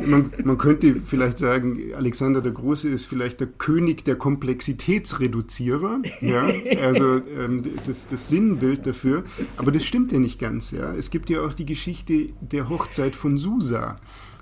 [0.05, 6.49] man, man könnte vielleicht sagen, Alexander der Große ist vielleicht der König der Komplexitätsreduzierer, ja,
[6.83, 9.25] also ähm, das, das Sinnbild dafür,
[9.57, 10.95] aber das stimmt ja nicht ganz, ja.
[10.95, 13.97] Es gibt ja auch die Geschichte der Hochzeit von Susa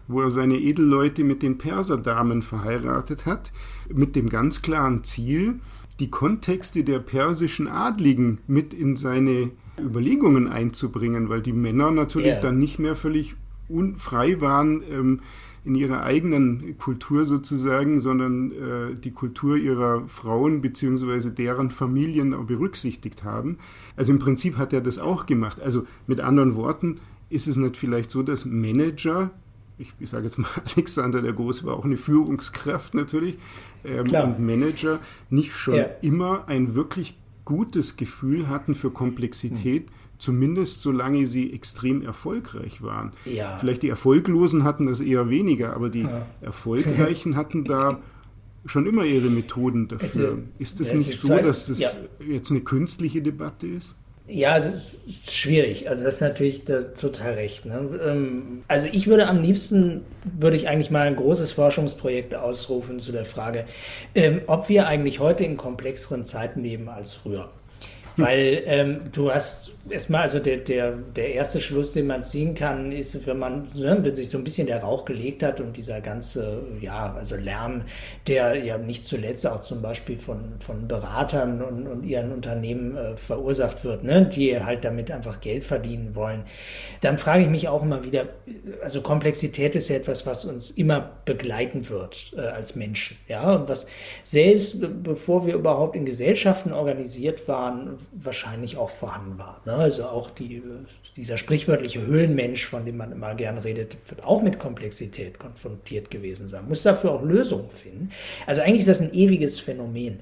[0.08, 3.52] wo er seine Edelleute mit den Perserdamen verheiratet hat,
[3.92, 5.60] mit dem ganz klaren Ziel,
[6.00, 12.40] die Kontexte der persischen Adligen mit in seine Überlegungen einzubringen, weil die Männer natürlich yeah.
[12.40, 13.36] dann nicht mehr völlig
[13.68, 15.20] unfrei waren ähm,
[15.64, 21.30] in ihrer eigenen Kultur sozusagen, sondern äh, die Kultur ihrer Frauen bzw.
[21.30, 23.58] deren Familien auch berücksichtigt haben.
[23.96, 25.60] Also im Prinzip hat er das auch gemacht.
[25.60, 29.30] Also mit anderen Worten ist es nicht vielleicht so, dass Manager
[29.78, 33.38] ich, ich sage jetzt mal, Alexander der Große war auch eine Führungskraft natürlich
[33.84, 35.86] ähm, und Manager, nicht schon ja.
[36.02, 39.88] immer ein wirklich gutes Gefühl hatten für Komplexität.
[39.88, 39.96] Hm.
[40.18, 43.12] Zumindest solange sie extrem erfolgreich waren.
[43.24, 43.56] Ja.
[43.56, 46.26] Vielleicht die Erfolglosen hatten das eher weniger, aber die ja.
[46.40, 48.00] Erfolgreichen hatten da
[48.66, 50.30] schon immer ihre Methoden dafür.
[50.30, 53.94] Also, ist es nicht so, dass das jetzt eine künstliche Debatte ist?
[54.30, 55.88] Ja, es ist schwierig.
[55.88, 57.64] Also das ist natürlich total recht.
[57.64, 57.98] Ne?
[58.04, 63.10] Ähm, also ich würde am liebsten, würde ich eigentlich mal ein großes Forschungsprojekt ausrufen zu
[63.10, 63.64] der Frage,
[64.14, 67.50] ähm, ob wir eigentlich heute in komplexeren Zeiten leben als früher.
[68.18, 72.90] Weil ähm, du hast erstmal, also der, der, der erste Schluss, den man ziehen kann,
[72.90, 76.00] ist, wenn man, ne, wenn sich so ein bisschen der Rauch gelegt hat und dieser
[76.00, 77.82] ganze, ja, also Lärm,
[78.26, 83.16] der ja nicht zuletzt auch zum Beispiel von, von Beratern und, und ihren Unternehmen äh,
[83.16, 86.42] verursacht wird, ne, die halt damit einfach Geld verdienen wollen,
[87.00, 88.26] dann frage ich mich auch immer wieder,
[88.82, 93.68] also Komplexität ist ja etwas, was uns immer begleiten wird äh, als Menschen, ja, und
[93.68, 93.86] was
[94.24, 99.60] selbst bevor wir überhaupt in Gesellschaften organisiert waren, wahrscheinlich auch vorhanden war.
[99.64, 99.72] Ne?
[99.72, 100.62] Also auch die,
[101.16, 106.48] dieser sprichwörtliche Höhlenmensch, von dem man immer gern redet, wird auch mit Komplexität konfrontiert gewesen
[106.48, 108.10] sein, muss dafür auch Lösungen finden.
[108.46, 110.20] Also eigentlich ist das ein ewiges Phänomen.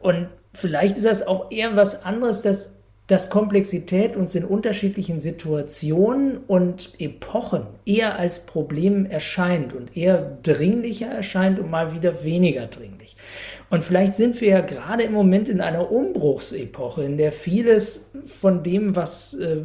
[0.00, 6.38] Und vielleicht ist das auch eher was anderes, dass dass Komplexität uns in unterschiedlichen Situationen
[6.46, 13.16] und Epochen eher als Problem erscheint und eher dringlicher erscheint und mal wieder weniger dringlich.
[13.70, 18.64] Und vielleicht sind wir ja gerade im Moment in einer Umbruchsepoche, in der vieles von
[18.64, 19.62] dem, was äh,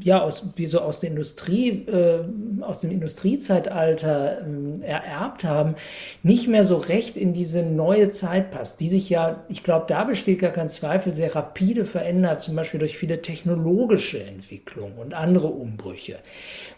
[0.00, 2.24] ja, aus, wie so aus der Industrie, äh,
[2.66, 5.76] aus dem Industriezeitalter äh, ererbt haben,
[6.22, 10.04] nicht mehr so recht in diese neue Zeit passt, die sich ja, ich glaube, da
[10.04, 15.48] besteht gar kein Zweifel, sehr rapide verändert, zum Beispiel durch viele technologische Entwicklungen und andere
[15.48, 16.18] Umbrüche.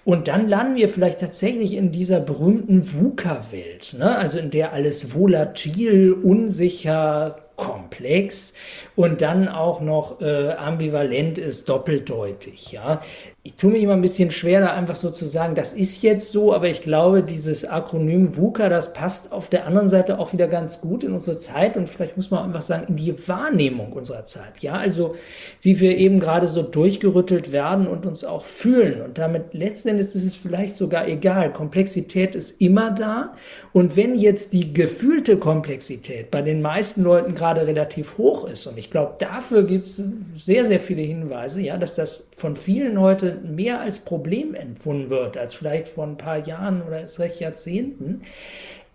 [0.04, 4.16] Und dann landen wir vielleicht tatsächlich in dieser berühmten VUCA-Welt, ne?
[4.16, 8.54] also in der alles volatil, unsicher, komplex
[8.96, 12.72] und dann auch noch äh, ambivalent ist, doppeldeutig.
[12.72, 13.02] Ja,
[13.44, 16.32] ich tue mich immer ein bisschen schwer, da einfach so zu sagen, das ist jetzt
[16.32, 20.48] so, aber ich glaube, dieses Akronym VUCA, das passt auf der anderen Seite auch wieder
[20.48, 24.24] ganz gut in unsere Zeit und vielleicht muss man einfach sagen, in die Wahrnehmung unserer
[24.26, 24.58] Zeit.
[24.58, 25.14] Ja, also
[25.62, 29.00] wie wir eben gerade so durchgerüttelt werden und uns auch fühlen.
[29.00, 31.52] Und damit letzten Endes ist es vielleicht sogar egal.
[31.52, 33.34] Komplexität ist immer da.
[33.72, 38.76] Und wenn jetzt die gefühlte Komplexität bei den meisten Leuten gerade relativ hoch ist, und
[38.76, 40.02] ich glaube, dafür gibt es
[40.34, 45.36] sehr, sehr viele Hinweise, ja, dass das von vielen heute mehr als Problem empfunden wird,
[45.36, 48.22] als vielleicht vor ein paar Jahren oder erst recht Jahrzehnten,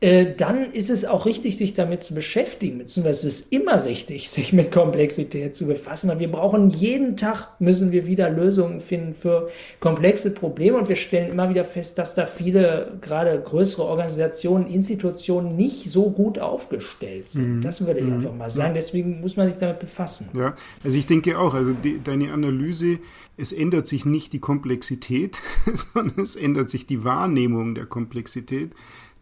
[0.04, 4.30] äh, dann ist es auch richtig, sich damit zu beschäftigen, beziehungsweise es ist immer richtig,
[4.30, 9.14] sich mit Komplexität zu befassen, weil wir brauchen jeden Tag, müssen wir wieder Lösungen finden
[9.14, 14.68] für komplexe Probleme und wir stellen immer wieder fest, dass da viele, gerade größere Organisationen,
[14.68, 17.58] Institutionen nicht so gut aufgestellt sind.
[17.58, 17.62] Mhm.
[17.62, 18.14] Das würde ich mhm.
[18.16, 20.28] einfach mal sagen, deswegen muss man sich damit befassen.
[20.34, 23.00] Ja, also ich denke auch, also die, deine Analyse,
[23.38, 25.42] es ändert sich nicht die Komplexität,
[25.74, 28.72] sondern es ändert sich die Wahrnehmung der Komplexität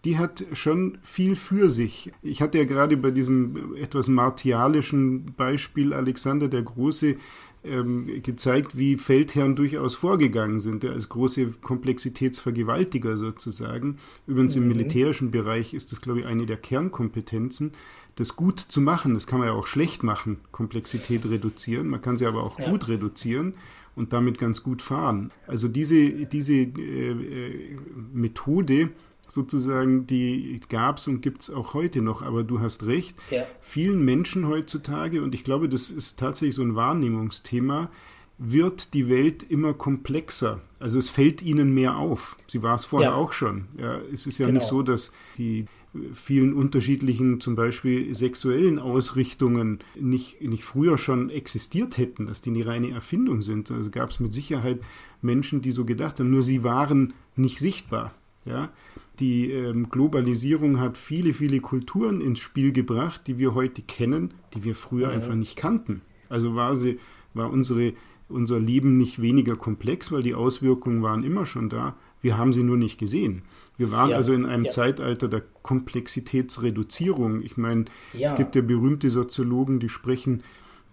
[0.06, 2.12] die hat schon viel für sich.
[2.22, 7.18] Ich hatte ja gerade bei diesem etwas martialischen Beispiel Alexander der Große
[7.64, 13.98] ähm, gezeigt, wie Feldherren durchaus vorgegangen sind, als große Komplexitätsvergewaltiger sozusagen.
[14.26, 14.64] Übrigens mhm.
[14.64, 17.74] im militärischen Bereich ist das, glaube ich, eine der Kernkompetenzen,
[18.16, 19.14] das gut zu machen.
[19.14, 21.88] Das kann man ja auch schlecht machen, Komplexität reduzieren.
[21.88, 22.70] Man kann sie aber auch ja.
[22.70, 23.54] gut reduzieren
[23.96, 25.32] und damit ganz gut fahren.
[25.46, 27.78] Also diese, diese äh, äh,
[28.14, 28.90] Methode,
[29.34, 32.22] sozusagen, die gab es und gibt es auch heute noch.
[32.22, 33.46] Aber du hast recht, ja.
[33.60, 37.90] vielen Menschen heutzutage, und ich glaube, das ist tatsächlich so ein Wahrnehmungsthema,
[38.38, 40.62] wird die Welt immer komplexer.
[40.80, 42.38] Also es fällt ihnen mehr auf.
[42.48, 43.16] Sie war es vorher ja.
[43.16, 43.66] auch schon.
[43.78, 44.60] Ja, es ist ja genau.
[44.60, 45.66] nicht so, dass die
[46.14, 52.66] vielen unterschiedlichen, zum Beispiel sexuellen Ausrichtungen nicht, nicht früher schon existiert hätten, dass die eine
[52.66, 53.70] reine Erfindung sind.
[53.70, 54.80] Also gab es mit Sicherheit
[55.22, 58.14] Menschen, die so gedacht haben, nur sie waren nicht sichtbar.
[58.46, 58.72] Ja?
[59.20, 64.64] Die ähm, Globalisierung hat viele, viele Kulturen ins Spiel gebracht, die wir heute kennen, die
[64.64, 65.14] wir früher ja.
[65.14, 66.02] einfach nicht kannten.
[66.30, 66.98] Also war, sie,
[67.34, 67.94] war unsere,
[68.30, 71.96] unser Leben nicht weniger komplex, weil die Auswirkungen waren immer schon da.
[72.22, 73.42] Wir haben sie nur nicht gesehen.
[73.78, 74.16] Wir waren ja.
[74.16, 74.72] also in einem ja.
[74.72, 77.42] Zeitalter der Komplexitätsreduzierung.
[77.42, 77.86] Ich meine,
[78.18, 80.44] es gibt ja berühmte Soziologen, die sprechen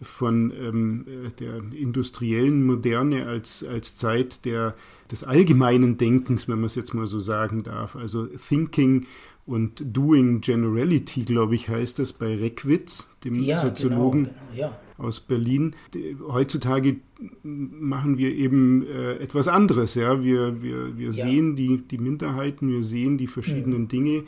[0.00, 1.06] von ähm,
[1.40, 4.74] der industriellen Moderne als, als Zeit der,
[5.10, 7.96] des allgemeinen Denkens, wenn man es jetzt mal so sagen darf.
[7.96, 9.06] Also Thinking
[9.46, 14.78] und Doing Generality, glaube ich, heißt das bei Reckwitz, dem ja, Soziologen genau, genau, ja.
[14.98, 15.74] aus Berlin.
[16.28, 16.96] Heutzutage
[17.42, 19.94] machen wir eben äh, etwas anderes.
[19.94, 20.22] Ja?
[20.22, 21.12] Wir, wir, wir ja.
[21.12, 23.88] sehen die, die Minderheiten, wir sehen die verschiedenen mhm.
[23.88, 24.24] Dinge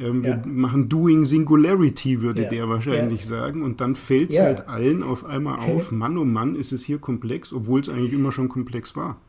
[0.00, 2.48] ähm, wir machen Doing Singularity, würde ja.
[2.48, 3.26] der wahrscheinlich ja.
[3.26, 3.62] sagen.
[3.62, 4.44] Und dann fällt es ja.
[4.44, 8.12] halt allen auf einmal auf, Mann, oh Mann, ist es hier komplex, obwohl es eigentlich
[8.12, 9.20] immer schon komplex war.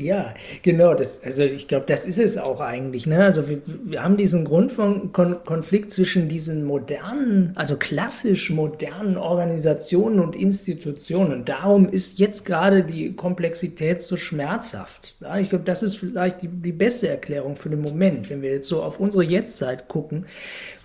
[0.00, 0.94] Ja, genau.
[0.94, 3.06] Das, also ich glaube, das ist es auch eigentlich.
[3.06, 3.22] Ne?
[3.22, 11.32] Also wir, wir haben diesen Grundkonflikt zwischen diesen modernen, also klassisch modernen Organisationen und Institutionen.
[11.32, 15.16] Und darum ist jetzt gerade die Komplexität so schmerzhaft.
[15.20, 18.50] Ja, ich glaube, das ist vielleicht die, die beste Erklärung für den Moment, wenn wir
[18.52, 20.26] jetzt so auf unsere Jetztzeit gucken.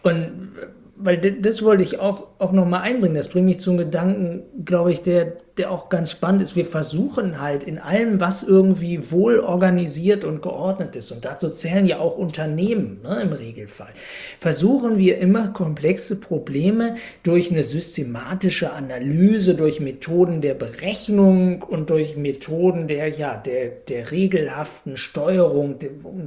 [0.03, 0.51] Und
[0.97, 3.15] weil das wollte ich auch, auch nochmal einbringen.
[3.15, 6.55] Das bringt mich zum Gedanken, glaube ich, der, der auch ganz spannend ist.
[6.55, 11.85] Wir versuchen halt in allem, was irgendwie wohl organisiert und geordnet ist, und dazu zählen
[11.85, 13.89] ja auch Unternehmen ne, im Regelfall,
[14.39, 22.15] versuchen wir immer komplexe Probleme durch eine systematische Analyse, durch Methoden der Berechnung und durch
[22.15, 25.75] Methoden der, ja, der, der regelhaften Steuerung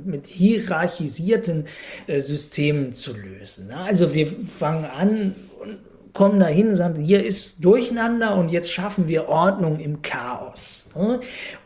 [0.04, 1.64] mit hierarchisierten
[2.06, 3.68] äh, Systemen zu lösen.
[3.68, 3.76] Ne?
[3.76, 4.26] Also wir
[4.58, 5.78] fangen an und
[6.12, 10.90] kommen dahin und sagen, hier ist Durcheinander und jetzt schaffen wir Ordnung im Chaos.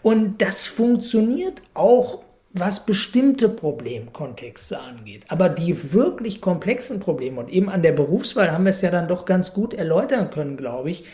[0.02, 2.22] Und das funktioniert auch
[2.54, 5.24] was bestimmte Problemkontexte angeht.
[5.28, 9.08] Aber die wirklich komplexen Probleme, und eben an der Berufswahl haben wir es ja dann
[9.08, 11.04] doch ganz gut erläutern können, glaube ich,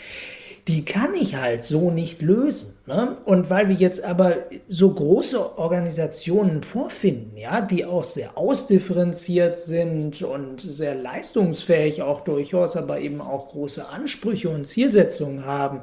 [0.68, 2.74] die kann ich halt so nicht lösen.
[2.86, 3.16] Ne?
[3.24, 4.36] Und weil wir jetzt aber
[4.68, 12.76] so große Organisationen vorfinden, ja, die auch sehr ausdifferenziert sind und sehr leistungsfähig auch durchaus,
[12.76, 15.80] aber eben auch große Ansprüche und Zielsetzungen haben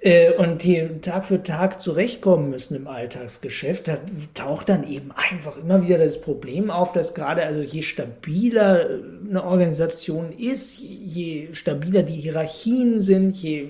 [0.00, 3.98] äh, und die Tag für Tag zurechtkommen müssen im Alltagsgeschäft, da
[4.34, 8.86] taucht dann eben einfach immer wieder das Problem auf, dass gerade also je stabiler
[9.28, 13.68] eine Organisation ist, je stabiler die Hierarchien sind, je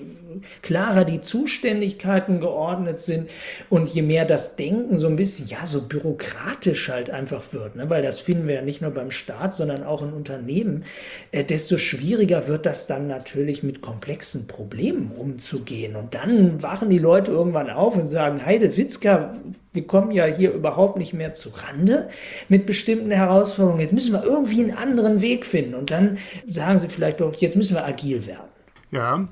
[0.61, 3.29] klarer die Zuständigkeiten geordnet sind
[3.69, 7.89] und je mehr das Denken so ein bisschen, ja, so bürokratisch halt einfach wird, ne?
[7.89, 10.83] weil das finden wir ja nicht nur beim Staat, sondern auch in Unternehmen,
[11.31, 15.95] äh, desto schwieriger wird das dann natürlich mit komplexen Problemen umzugehen.
[15.95, 19.33] Und dann wachen die Leute irgendwann auf und sagen, Heide Witzka,
[19.73, 22.09] wir kommen ja hier überhaupt nicht mehr zu Rande
[22.49, 23.81] mit bestimmten Herausforderungen.
[23.81, 25.75] Jetzt müssen wir irgendwie einen anderen Weg finden.
[25.75, 26.17] Und dann
[26.47, 28.50] sagen sie vielleicht doch, jetzt müssen wir agil werden.
[28.91, 29.29] Ja,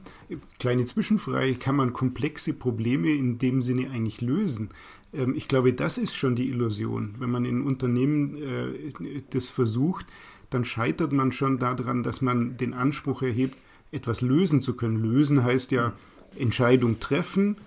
[0.57, 4.69] kleine Zwischenfrage, kann man komplexe Probleme in dem Sinne eigentlich lösen?
[5.13, 7.15] Ähm, ich glaube, das ist schon die Illusion.
[7.19, 10.05] Wenn man in Unternehmen äh, das versucht,
[10.49, 13.57] dann scheitert man schon daran, dass man den Anspruch erhebt,
[13.91, 15.03] etwas lösen zu können.
[15.03, 15.93] Lösen heißt ja
[16.37, 17.57] Entscheidung treffen,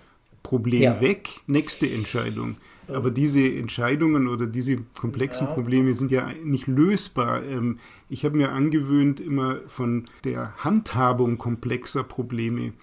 [0.43, 1.01] Problem ja.
[1.01, 2.57] weg, nächste Entscheidung.
[2.87, 5.53] Aber diese Entscheidungen oder diese komplexen ja.
[5.53, 7.43] Probleme sind ja nicht lösbar.
[7.43, 7.79] Ähm,
[8.09, 12.73] ich habe mir angewöhnt, immer von der Handhabung komplexer Probleme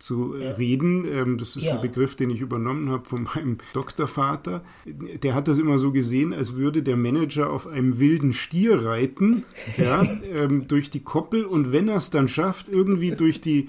[0.00, 0.52] zu ja.
[0.52, 1.04] reden.
[1.04, 1.74] Ähm, das ist ja.
[1.74, 4.64] ein Begriff, den ich übernommen habe von meinem Doktorvater.
[4.86, 9.44] Der hat das immer so gesehen, als würde der Manager auf einem wilden Stier reiten,
[9.76, 13.68] ja, ähm, durch die Koppel und wenn er es dann schafft, irgendwie durch, die,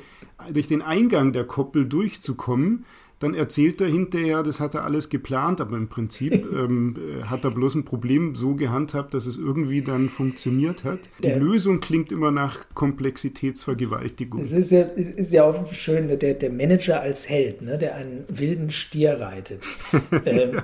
[0.51, 2.85] durch den Eingang der Koppel durchzukommen,
[3.22, 7.45] dann erzählt er hinterher, das hat er alles geplant, aber im Prinzip ähm, äh, hat
[7.45, 10.99] er bloß ein Problem so gehandhabt, dass es irgendwie dann funktioniert hat.
[11.24, 11.38] Die ja.
[11.38, 14.41] Lösung klingt immer nach Komplexitätsvergewaltigung.
[14.41, 18.26] Es ist ja, ist ja auch schön, der, der Manager als Held, ne, der einen
[18.28, 19.61] wilden Stier reitet.
[20.26, 20.61] ähm,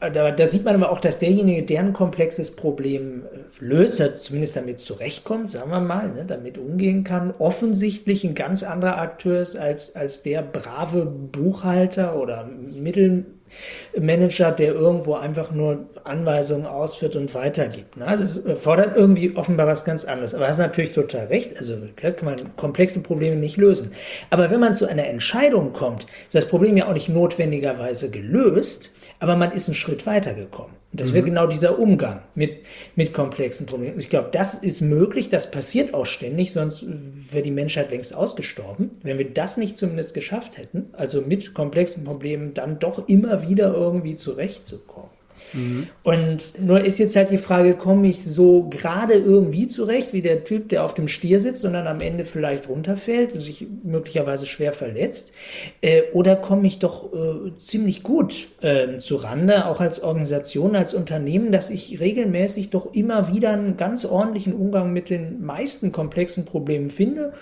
[0.00, 4.54] da, da, sieht man aber auch, dass derjenige, der ein komplexes Problem äh, löst, zumindest
[4.54, 9.56] damit zurechtkommt, sagen wir mal, ne, damit umgehen kann, offensichtlich ein ganz anderer Akteur ist
[9.56, 12.48] als, als der brave Buchhalter oder
[12.80, 17.96] Mittelmanager, der irgendwo einfach nur Anweisungen ausführt und weitergibt.
[17.96, 18.06] Ne?
[18.06, 20.32] Also es fordert irgendwie offenbar was ganz anderes.
[20.32, 21.58] Aber hast natürlich total recht.
[21.58, 23.90] Also kann man komplexe Probleme nicht lösen.
[24.30, 28.92] Aber wenn man zu einer Entscheidung kommt, ist das Problem ja auch nicht notwendigerweise gelöst,
[29.20, 30.74] aber man ist einen Schritt weiter gekommen.
[30.92, 31.14] Und das mhm.
[31.14, 32.64] wäre genau dieser Umgang mit,
[32.96, 33.98] mit komplexen Problemen.
[33.98, 36.86] Ich glaube, das ist möglich, das passiert auch ständig, sonst
[37.30, 38.90] wäre die Menschheit längst ausgestorben.
[39.02, 43.74] Wenn wir das nicht zumindest geschafft hätten, also mit komplexen Problemen dann doch immer wieder
[43.74, 45.10] irgendwie zurechtzukommen.
[45.52, 45.88] Mhm.
[46.02, 50.44] Und nur ist jetzt halt die Frage, komme ich so gerade irgendwie zurecht, wie der
[50.44, 54.46] Typ, der auf dem Stier sitzt und dann am Ende vielleicht runterfällt und sich möglicherweise
[54.46, 55.32] schwer verletzt,
[55.80, 60.94] äh, oder komme ich doch äh, ziemlich gut äh, zu Rande, auch als Organisation, als
[60.94, 66.44] Unternehmen, dass ich regelmäßig doch immer wieder einen ganz ordentlichen Umgang mit den meisten komplexen
[66.44, 67.32] Problemen finde,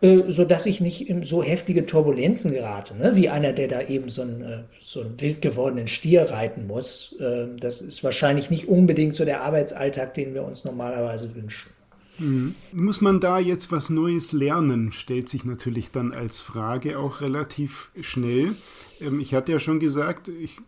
[0.00, 3.16] äh, so dass ich nicht in so heftige Turbulenzen gerate, ne?
[3.16, 7.16] wie einer, der da eben so einen, äh, so einen wild gewordenen Stier reiten muss.
[7.20, 11.70] Äh, das ist wahrscheinlich nicht unbedingt so der Arbeitsalltag, den wir uns normalerweise wünschen.
[12.18, 12.54] Mhm.
[12.72, 17.90] Muss man da jetzt was Neues lernen, stellt sich natürlich dann als Frage auch relativ
[18.00, 18.54] schnell.
[19.00, 20.58] Ähm, ich hatte ja schon gesagt, ich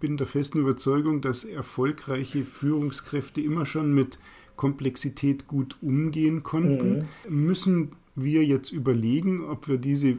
[0.00, 4.18] bin der festen Überzeugung, dass erfolgreiche Führungskräfte immer schon mit
[4.56, 7.08] Komplexität gut umgehen konnten.
[7.28, 7.46] Mhm.
[7.46, 10.16] Müssen wir jetzt überlegen, ob wir diese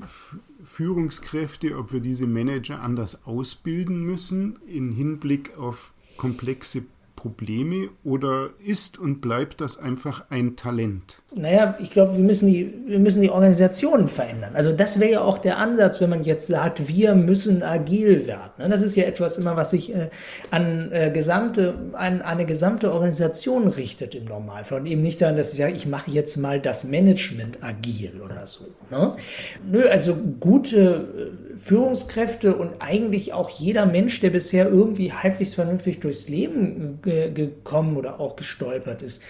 [0.64, 6.84] Führungskräfte, ob wir diese Manager anders ausbilden müssen in Hinblick auf komplexe
[7.24, 11.22] Probleme oder ist und bleibt das einfach ein Talent?
[11.34, 14.52] Naja, ich glaube, wir müssen die, wir müssen die Organisationen verändern.
[14.56, 18.52] Also das wäre ja auch der Ansatz, wenn man jetzt sagt, wir müssen agil werden.
[18.58, 18.68] Ne?
[18.68, 20.10] Das ist ja etwas immer, was sich äh,
[20.52, 24.82] an äh, gesamte, an eine gesamte Organisation richtet im Normalfall.
[24.82, 28.46] Und eben nicht daran, dass ich sage, ich mache jetzt mal das Management agil oder
[28.46, 28.66] so.
[28.92, 29.16] Ne?
[29.72, 36.02] Nö, also gute äh, Führungskräfte und eigentlich auch jeder Mensch, der bisher irgendwie halbwegs vernünftig
[36.02, 37.00] durchs Leben
[37.34, 39.24] gekommen oder auch gestolpert ist,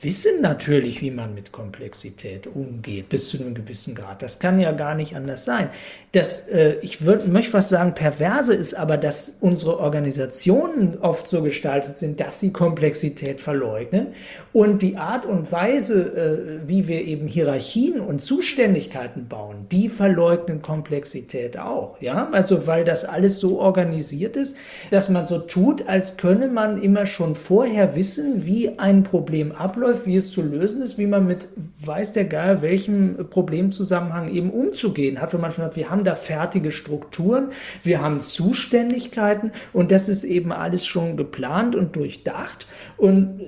[0.00, 4.22] wissen natürlich, wie man mit Komplexität umgeht, bis zu einem gewissen Grad.
[4.22, 5.70] Das kann ja gar nicht anders sein.
[6.12, 11.42] Das, äh, ich würd, möchte fast sagen, perverse ist aber, dass unsere Organisationen oft so
[11.42, 14.08] gestaltet sind, dass sie Komplexität verleugnen
[14.52, 20.62] und die Art und Weise, äh, wie wir eben Hierarchien und Zuständigkeiten bauen, die verleugnen
[20.62, 22.00] Komplexität auch.
[22.00, 24.56] Ja, also weil das alles so organisiert ist,
[24.90, 29.79] dass man so tut, als könne man immer schon vorher wissen, wie ein Problem abläuft,
[30.04, 31.48] wie es zu lösen ist, wie man mit
[31.84, 35.32] weiß der Geil welchem Problemzusammenhang eben umzugehen hat.
[35.32, 37.48] Wenn man schon hat, wir haben da fertige Strukturen,
[37.82, 42.66] wir haben Zuständigkeiten und das ist eben alles schon geplant und durchdacht
[42.96, 43.40] und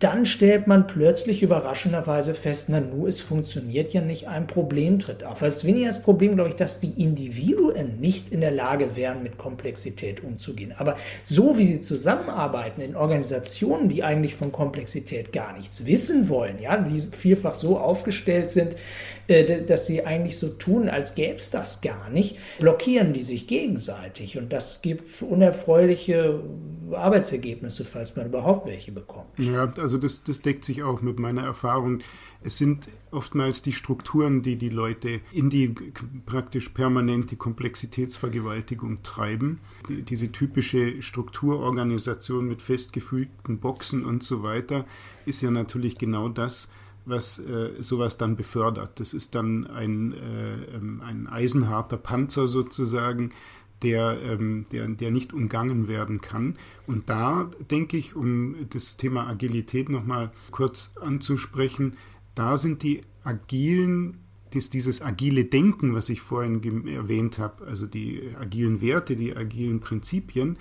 [0.00, 5.24] dann stellt man plötzlich überraschenderweise fest, na nu, es funktioniert ja nicht, ein Problem tritt
[5.24, 5.42] auf.
[5.42, 9.22] Es ist weniger das Problem, glaube ich, dass die Individuen nicht in der Lage wären,
[9.22, 10.72] mit Komplexität umzugehen.
[10.74, 16.58] Aber so wie sie zusammenarbeiten in Organisationen, die eigentlich von Komplexität gar nichts wissen wollen,
[16.60, 18.76] ja, die vielfach so aufgestellt sind,
[19.28, 23.46] äh, dass sie eigentlich so tun, als gäbe es das gar nicht, blockieren die sich
[23.46, 24.38] gegenseitig.
[24.38, 26.40] Und das gibt unerfreuliche
[26.94, 29.38] Arbeitsergebnisse, falls man überhaupt welche bekommt.
[29.38, 32.00] Ja, also das, das deckt sich auch mit meiner Erfahrung.
[32.42, 35.74] Es sind oftmals die Strukturen, die die Leute in die
[36.26, 39.60] praktisch permanente Komplexitätsvergewaltigung treiben.
[39.88, 44.84] Die, diese typische Strukturorganisation mit festgefügten Boxen und so weiter
[45.26, 46.72] ist ja natürlich genau das,
[47.04, 49.00] was äh, sowas dann befördert.
[49.00, 53.30] Das ist dann ein, äh, ähm, ein eisenharter Panzer sozusagen,
[53.82, 56.56] der, ähm, der, der nicht umgangen werden kann.
[56.86, 61.96] Und da denke ich, um das Thema Agilität nochmal kurz anzusprechen,
[62.34, 64.18] da sind die agilen,
[64.52, 69.80] das, dieses agile Denken, was ich vorhin erwähnt habe, also die agilen Werte, die agilen
[69.80, 70.56] Prinzipien,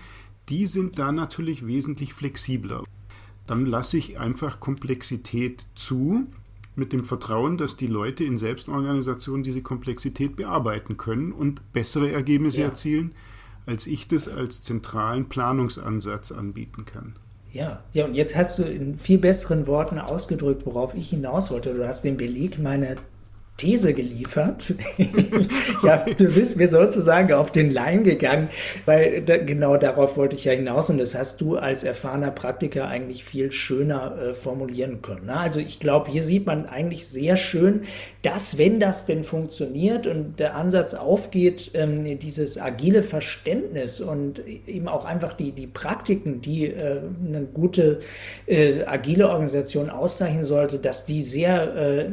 [0.49, 2.84] die sind da natürlich wesentlich flexibler.
[3.45, 6.28] Dann lasse ich einfach Komplexität zu
[6.80, 12.61] mit dem Vertrauen, dass die Leute in Selbstorganisation diese Komplexität bearbeiten können und bessere Ergebnisse
[12.61, 12.67] ja.
[12.67, 13.13] erzielen,
[13.65, 17.15] als ich das als zentralen Planungsansatz anbieten kann.
[17.51, 21.73] Ja, ja, und jetzt hast du in viel besseren Worten ausgedrückt, worauf ich hinaus wollte.
[21.73, 22.95] Du hast den Beleg meiner
[23.60, 24.74] These geliefert.
[25.84, 28.49] ja, du bist mir sozusagen auf den Leim gegangen,
[28.86, 32.88] weil da, genau darauf wollte ich ja hinaus und das hast du als erfahrener Praktiker
[32.88, 35.24] eigentlich viel schöner äh, formulieren können.
[35.26, 37.84] Na, also ich glaube, hier sieht man eigentlich sehr schön,
[38.22, 44.88] dass wenn das denn funktioniert und der Ansatz aufgeht, ähm, dieses agile Verständnis und eben
[44.88, 47.99] auch einfach die, die Praktiken, die äh, eine gute
[48.45, 52.12] äh, agile Organisation auszeichnen sollte, dass die sehr äh,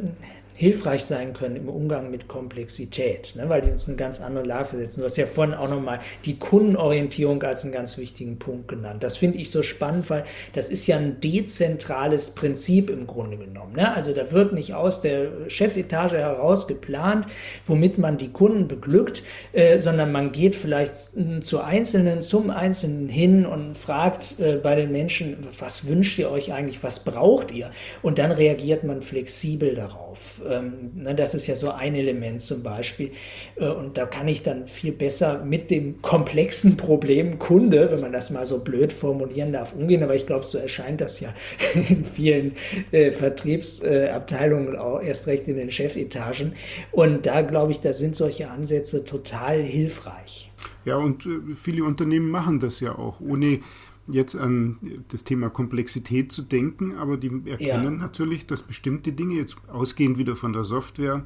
[0.57, 4.69] hilfreich sein können im Umgang mit Komplexität, ne, weil die uns eine ganz andere Lage
[4.69, 5.01] versetzen.
[5.01, 9.03] Du hast ja vorhin auch nochmal die Kundenorientierung als einen ganz wichtigen Punkt genannt.
[9.03, 13.75] Das finde ich so spannend, weil das ist ja ein dezentrales Prinzip im Grunde genommen.
[13.75, 13.93] Ne?
[13.93, 17.27] Also da wird nicht aus der Chefetage heraus geplant,
[17.65, 19.21] womit man die Kunden beglückt,
[19.53, 24.91] äh, sondern man geht vielleicht zu Einzelnen, zum Einzelnen hin und fragt äh, bei den
[24.91, 27.69] Menschen, was wünscht ihr euch eigentlich, was braucht ihr?
[28.01, 30.41] Und dann reagiert man flexibel darauf.
[30.49, 33.11] Ähm, ne, das ist ja so ein Element zum Beispiel.
[33.55, 38.11] Äh, und da kann ich dann viel besser mit dem komplexen Problem Kunde, wenn man
[38.11, 40.03] das mal so blöd formulieren darf, umgehen.
[40.03, 41.33] Aber ich glaube, so erscheint das ja
[41.89, 42.53] in vielen
[42.91, 46.53] äh, Vertriebsabteilungen äh, auch erst recht in den Chefetagen.
[46.91, 50.51] Und da glaube ich, da sind solche Ansätze total hilfreich.
[50.85, 53.59] Ja, und äh, viele Unternehmen machen das ja auch, ohne
[54.07, 54.77] jetzt an
[55.09, 57.91] das Thema Komplexität zu denken, aber die erkennen ja.
[57.91, 61.25] natürlich, dass bestimmte Dinge, jetzt ausgehend wieder von der Software,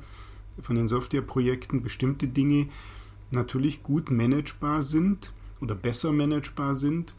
[0.60, 2.68] von den Softwareprojekten, bestimmte Dinge
[3.32, 7.14] natürlich gut managebar sind oder besser managebar sind,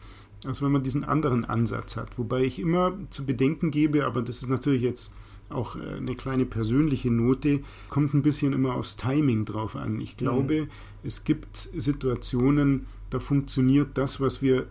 [0.45, 2.17] als wenn man diesen anderen Ansatz hat.
[2.17, 5.13] Wobei ich immer zu bedenken gebe, aber das ist natürlich jetzt
[5.49, 9.99] auch äh, eine kleine persönliche Note, kommt ein bisschen immer aufs Timing drauf an.
[10.01, 10.67] Ich glaube, mhm.
[11.03, 14.67] es gibt Situationen, da funktioniert das, was wir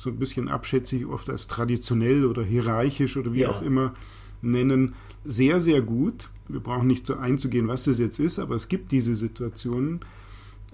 [0.00, 3.50] so ein bisschen abschätzig oft als traditionell oder hierarchisch oder wie ja.
[3.50, 3.92] auch immer
[4.40, 4.94] nennen,
[5.26, 6.30] sehr, sehr gut.
[6.48, 10.00] Wir brauchen nicht so einzugehen, was das jetzt ist, aber es gibt diese Situationen.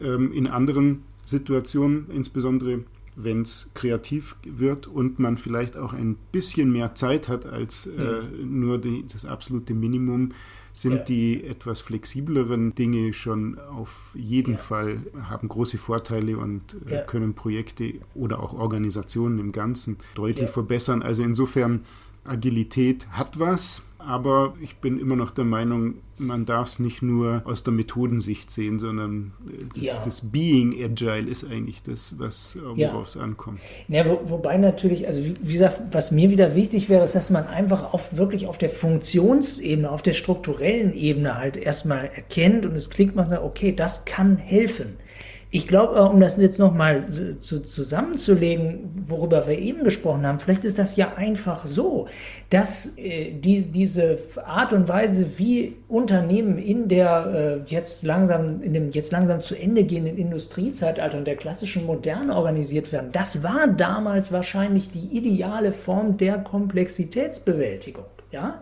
[0.00, 2.84] Ähm, in anderen Situationen, insbesondere
[3.16, 8.22] wenn es kreativ wird und man vielleicht auch ein bisschen mehr Zeit hat als äh,
[8.22, 8.60] mhm.
[8.60, 10.28] nur die, das absolute Minimum,
[10.76, 11.02] sind ja.
[11.04, 14.58] die etwas flexibleren Dinge schon auf jeden ja.
[14.58, 21.02] Fall, haben große Vorteile und äh, können Projekte oder auch Organisationen im Ganzen deutlich verbessern.
[21.02, 21.86] Also insofern,
[22.24, 27.42] Agilität hat was, aber ich bin immer noch der Meinung, man darf es nicht nur
[27.44, 30.02] aus der Methodensicht sehen, sondern äh, das, ja.
[30.04, 33.60] das Being Agile ist eigentlich das, was äh, worauf es ankommt.
[33.88, 37.30] Ja, wo, wobei natürlich, also wie, wie, gesagt, was mir wieder wichtig wäre, ist, dass
[37.30, 42.76] man einfach auf, wirklich auf der Funktionsebene, auf der strukturellen Ebene halt erstmal erkennt und
[42.76, 44.96] es klingt, man sagt, okay, das kann helfen.
[45.50, 47.06] Ich glaube, um das jetzt nochmal
[47.38, 52.08] zu, zusammenzulegen, worüber wir eben gesprochen haben, vielleicht ist das ja einfach so,
[52.50, 58.74] dass äh, die, diese Art und Weise, wie Unternehmen in der äh, jetzt langsam, in
[58.74, 63.68] dem jetzt langsam zu Ende gehenden Industriezeitalter und der klassischen Moderne organisiert werden, das war
[63.68, 68.04] damals wahrscheinlich die ideale Form der Komplexitätsbewältigung
[68.36, 68.60] ja,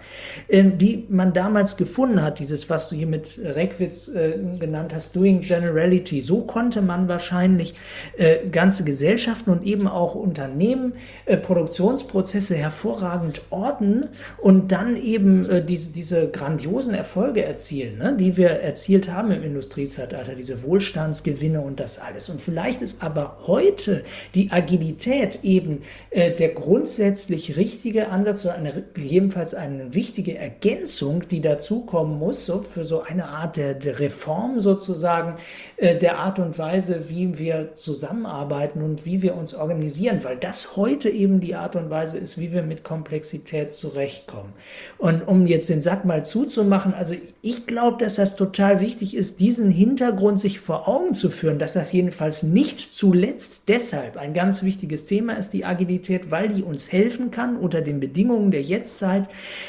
[0.48, 5.16] ähm, die man damals gefunden hat, dieses, was du hier mit Reckwitz äh, genannt hast,
[5.16, 6.20] Doing Generality.
[6.20, 7.74] So konnte man wahrscheinlich
[8.16, 10.94] äh, ganze Gesellschaften und eben auch Unternehmen,
[11.26, 14.04] äh, Produktionsprozesse hervorragend orten
[14.38, 19.42] und dann eben äh, diese, diese grandiosen Erfolge erzielen, ne, die wir erzielt haben im
[19.42, 22.28] Industriezeitalter, diese Wohlstandsgewinne und das alles.
[22.28, 24.04] Und vielleicht ist aber heute
[24.36, 31.40] die Agilität eben äh, der grundsätzlich richtige Ansatz oder eine, jedenfalls eine wichtige Ergänzung, die
[31.40, 35.38] dazukommen muss, so für so eine Art der, der Reform sozusagen,
[35.76, 40.76] äh, der Art und Weise, wie wir zusammenarbeiten und wie wir uns organisieren, weil das
[40.76, 44.52] heute eben die Art und Weise ist, wie wir mit Komplexität zurechtkommen.
[44.98, 49.40] Und um jetzt den Sack mal zuzumachen, also ich glaube, dass das total wichtig ist,
[49.40, 54.62] diesen Hintergrund sich vor Augen zu führen, dass das jedenfalls nicht zuletzt deshalb ein ganz
[54.62, 59.28] wichtiges Thema ist, die Agilität, weil die uns helfen kann, unter den Bedingungen der Jetztzeit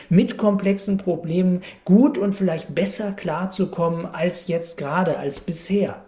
[0.10, 6.04] mit komplexen Problemen gut und vielleicht besser klarzukommen als jetzt gerade, als bisher.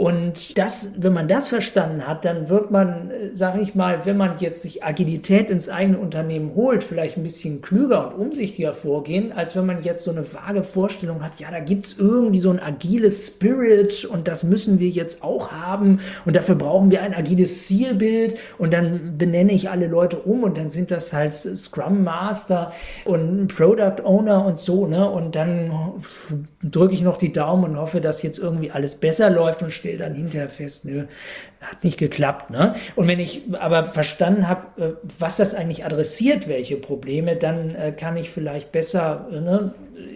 [0.00, 4.16] Und das, wenn man das verstanden hat, dann wird man, äh, sage ich mal, wenn
[4.16, 9.30] man jetzt sich Agilität ins eigene Unternehmen holt, vielleicht ein bisschen klüger und umsichtiger vorgehen,
[9.34, 12.60] als wenn man jetzt so eine vage Vorstellung hat, ja, da gibt's irgendwie so ein
[12.60, 17.66] agiles Spirit und das müssen wir jetzt auch haben und dafür brauchen wir ein agiles
[17.66, 22.72] Zielbild und dann benenne ich alle Leute um und dann sind das halt Scrum Master
[23.04, 25.10] und Product Owner und so, ne?
[25.10, 25.70] Und dann
[26.62, 29.89] drücke ich noch die Daumen und hoffe, dass jetzt irgendwie alles besser läuft und steht
[29.90, 31.04] stelle dann hinterher fest, nö,
[31.60, 32.50] hat nicht geklappt.
[32.50, 32.74] Ne?
[32.96, 37.92] Und wenn ich aber verstanden habe, äh, was das eigentlich adressiert, welche Probleme, dann äh,
[37.92, 39.74] kann ich vielleicht besser ne,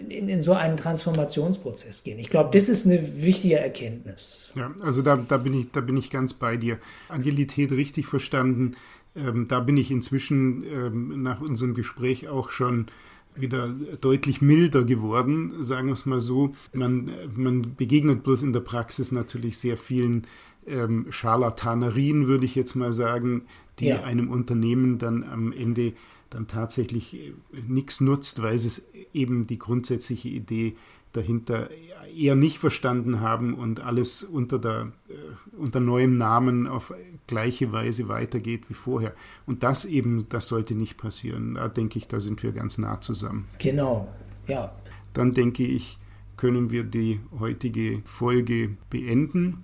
[0.09, 2.19] in, in, so einen Transformationsprozess gehen.
[2.19, 4.51] Ich glaube, das ist eine wichtige Erkenntnis.
[4.55, 6.77] Ja, also da, da, bin ich, da bin ich ganz bei dir.
[7.09, 8.75] Agilität richtig verstanden.
[9.15, 12.87] Ähm, da bin ich inzwischen ähm, nach unserem Gespräch auch schon
[13.35, 13.69] wieder
[14.01, 16.53] deutlich milder geworden, sagen wir es mal so.
[16.73, 20.25] Man, man begegnet bloß in der Praxis natürlich sehr vielen
[20.65, 23.43] ähm, Scharlatanerien, würde ich jetzt mal sagen,
[23.79, 24.03] die ja.
[24.03, 25.93] einem Unternehmen dann am Ende
[26.29, 27.33] dann tatsächlich äh,
[27.67, 30.75] nichts nutzt, weil es eben die grundsätzliche Idee
[31.15, 31.69] dahinter
[32.15, 35.13] eher nicht verstanden haben und alles unter, der, äh,
[35.57, 36.93] unter neuem Namen auf
[37.27, 39.13] gleiche Weise weitergeht wie vorher.
[39.45, 41.55] Und das eben, das sollte nicht passieren.
[41.55, 43.45] Da denke ich, da sind wir ganz nah zusammen.
[43.59, 44.07] Genau,
[44.47, 44.73] ja.
[45.13, 45.97] Dann denke ich,
[46.37, 49.63] können wir die heutige Folge beenden.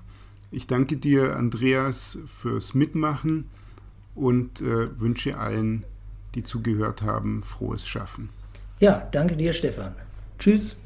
[0.51, 3.45] Ich danke dir, Andreas, fürs Mitmachen
[4.15, 5.85] und äh, wünsche allen,
[6.35, 8.29] die zugehört haben, frohes Schaffen.
[8.79, 9.95] Ja, danke dir, Stefan.
[10.39, 10.80] Tschüss.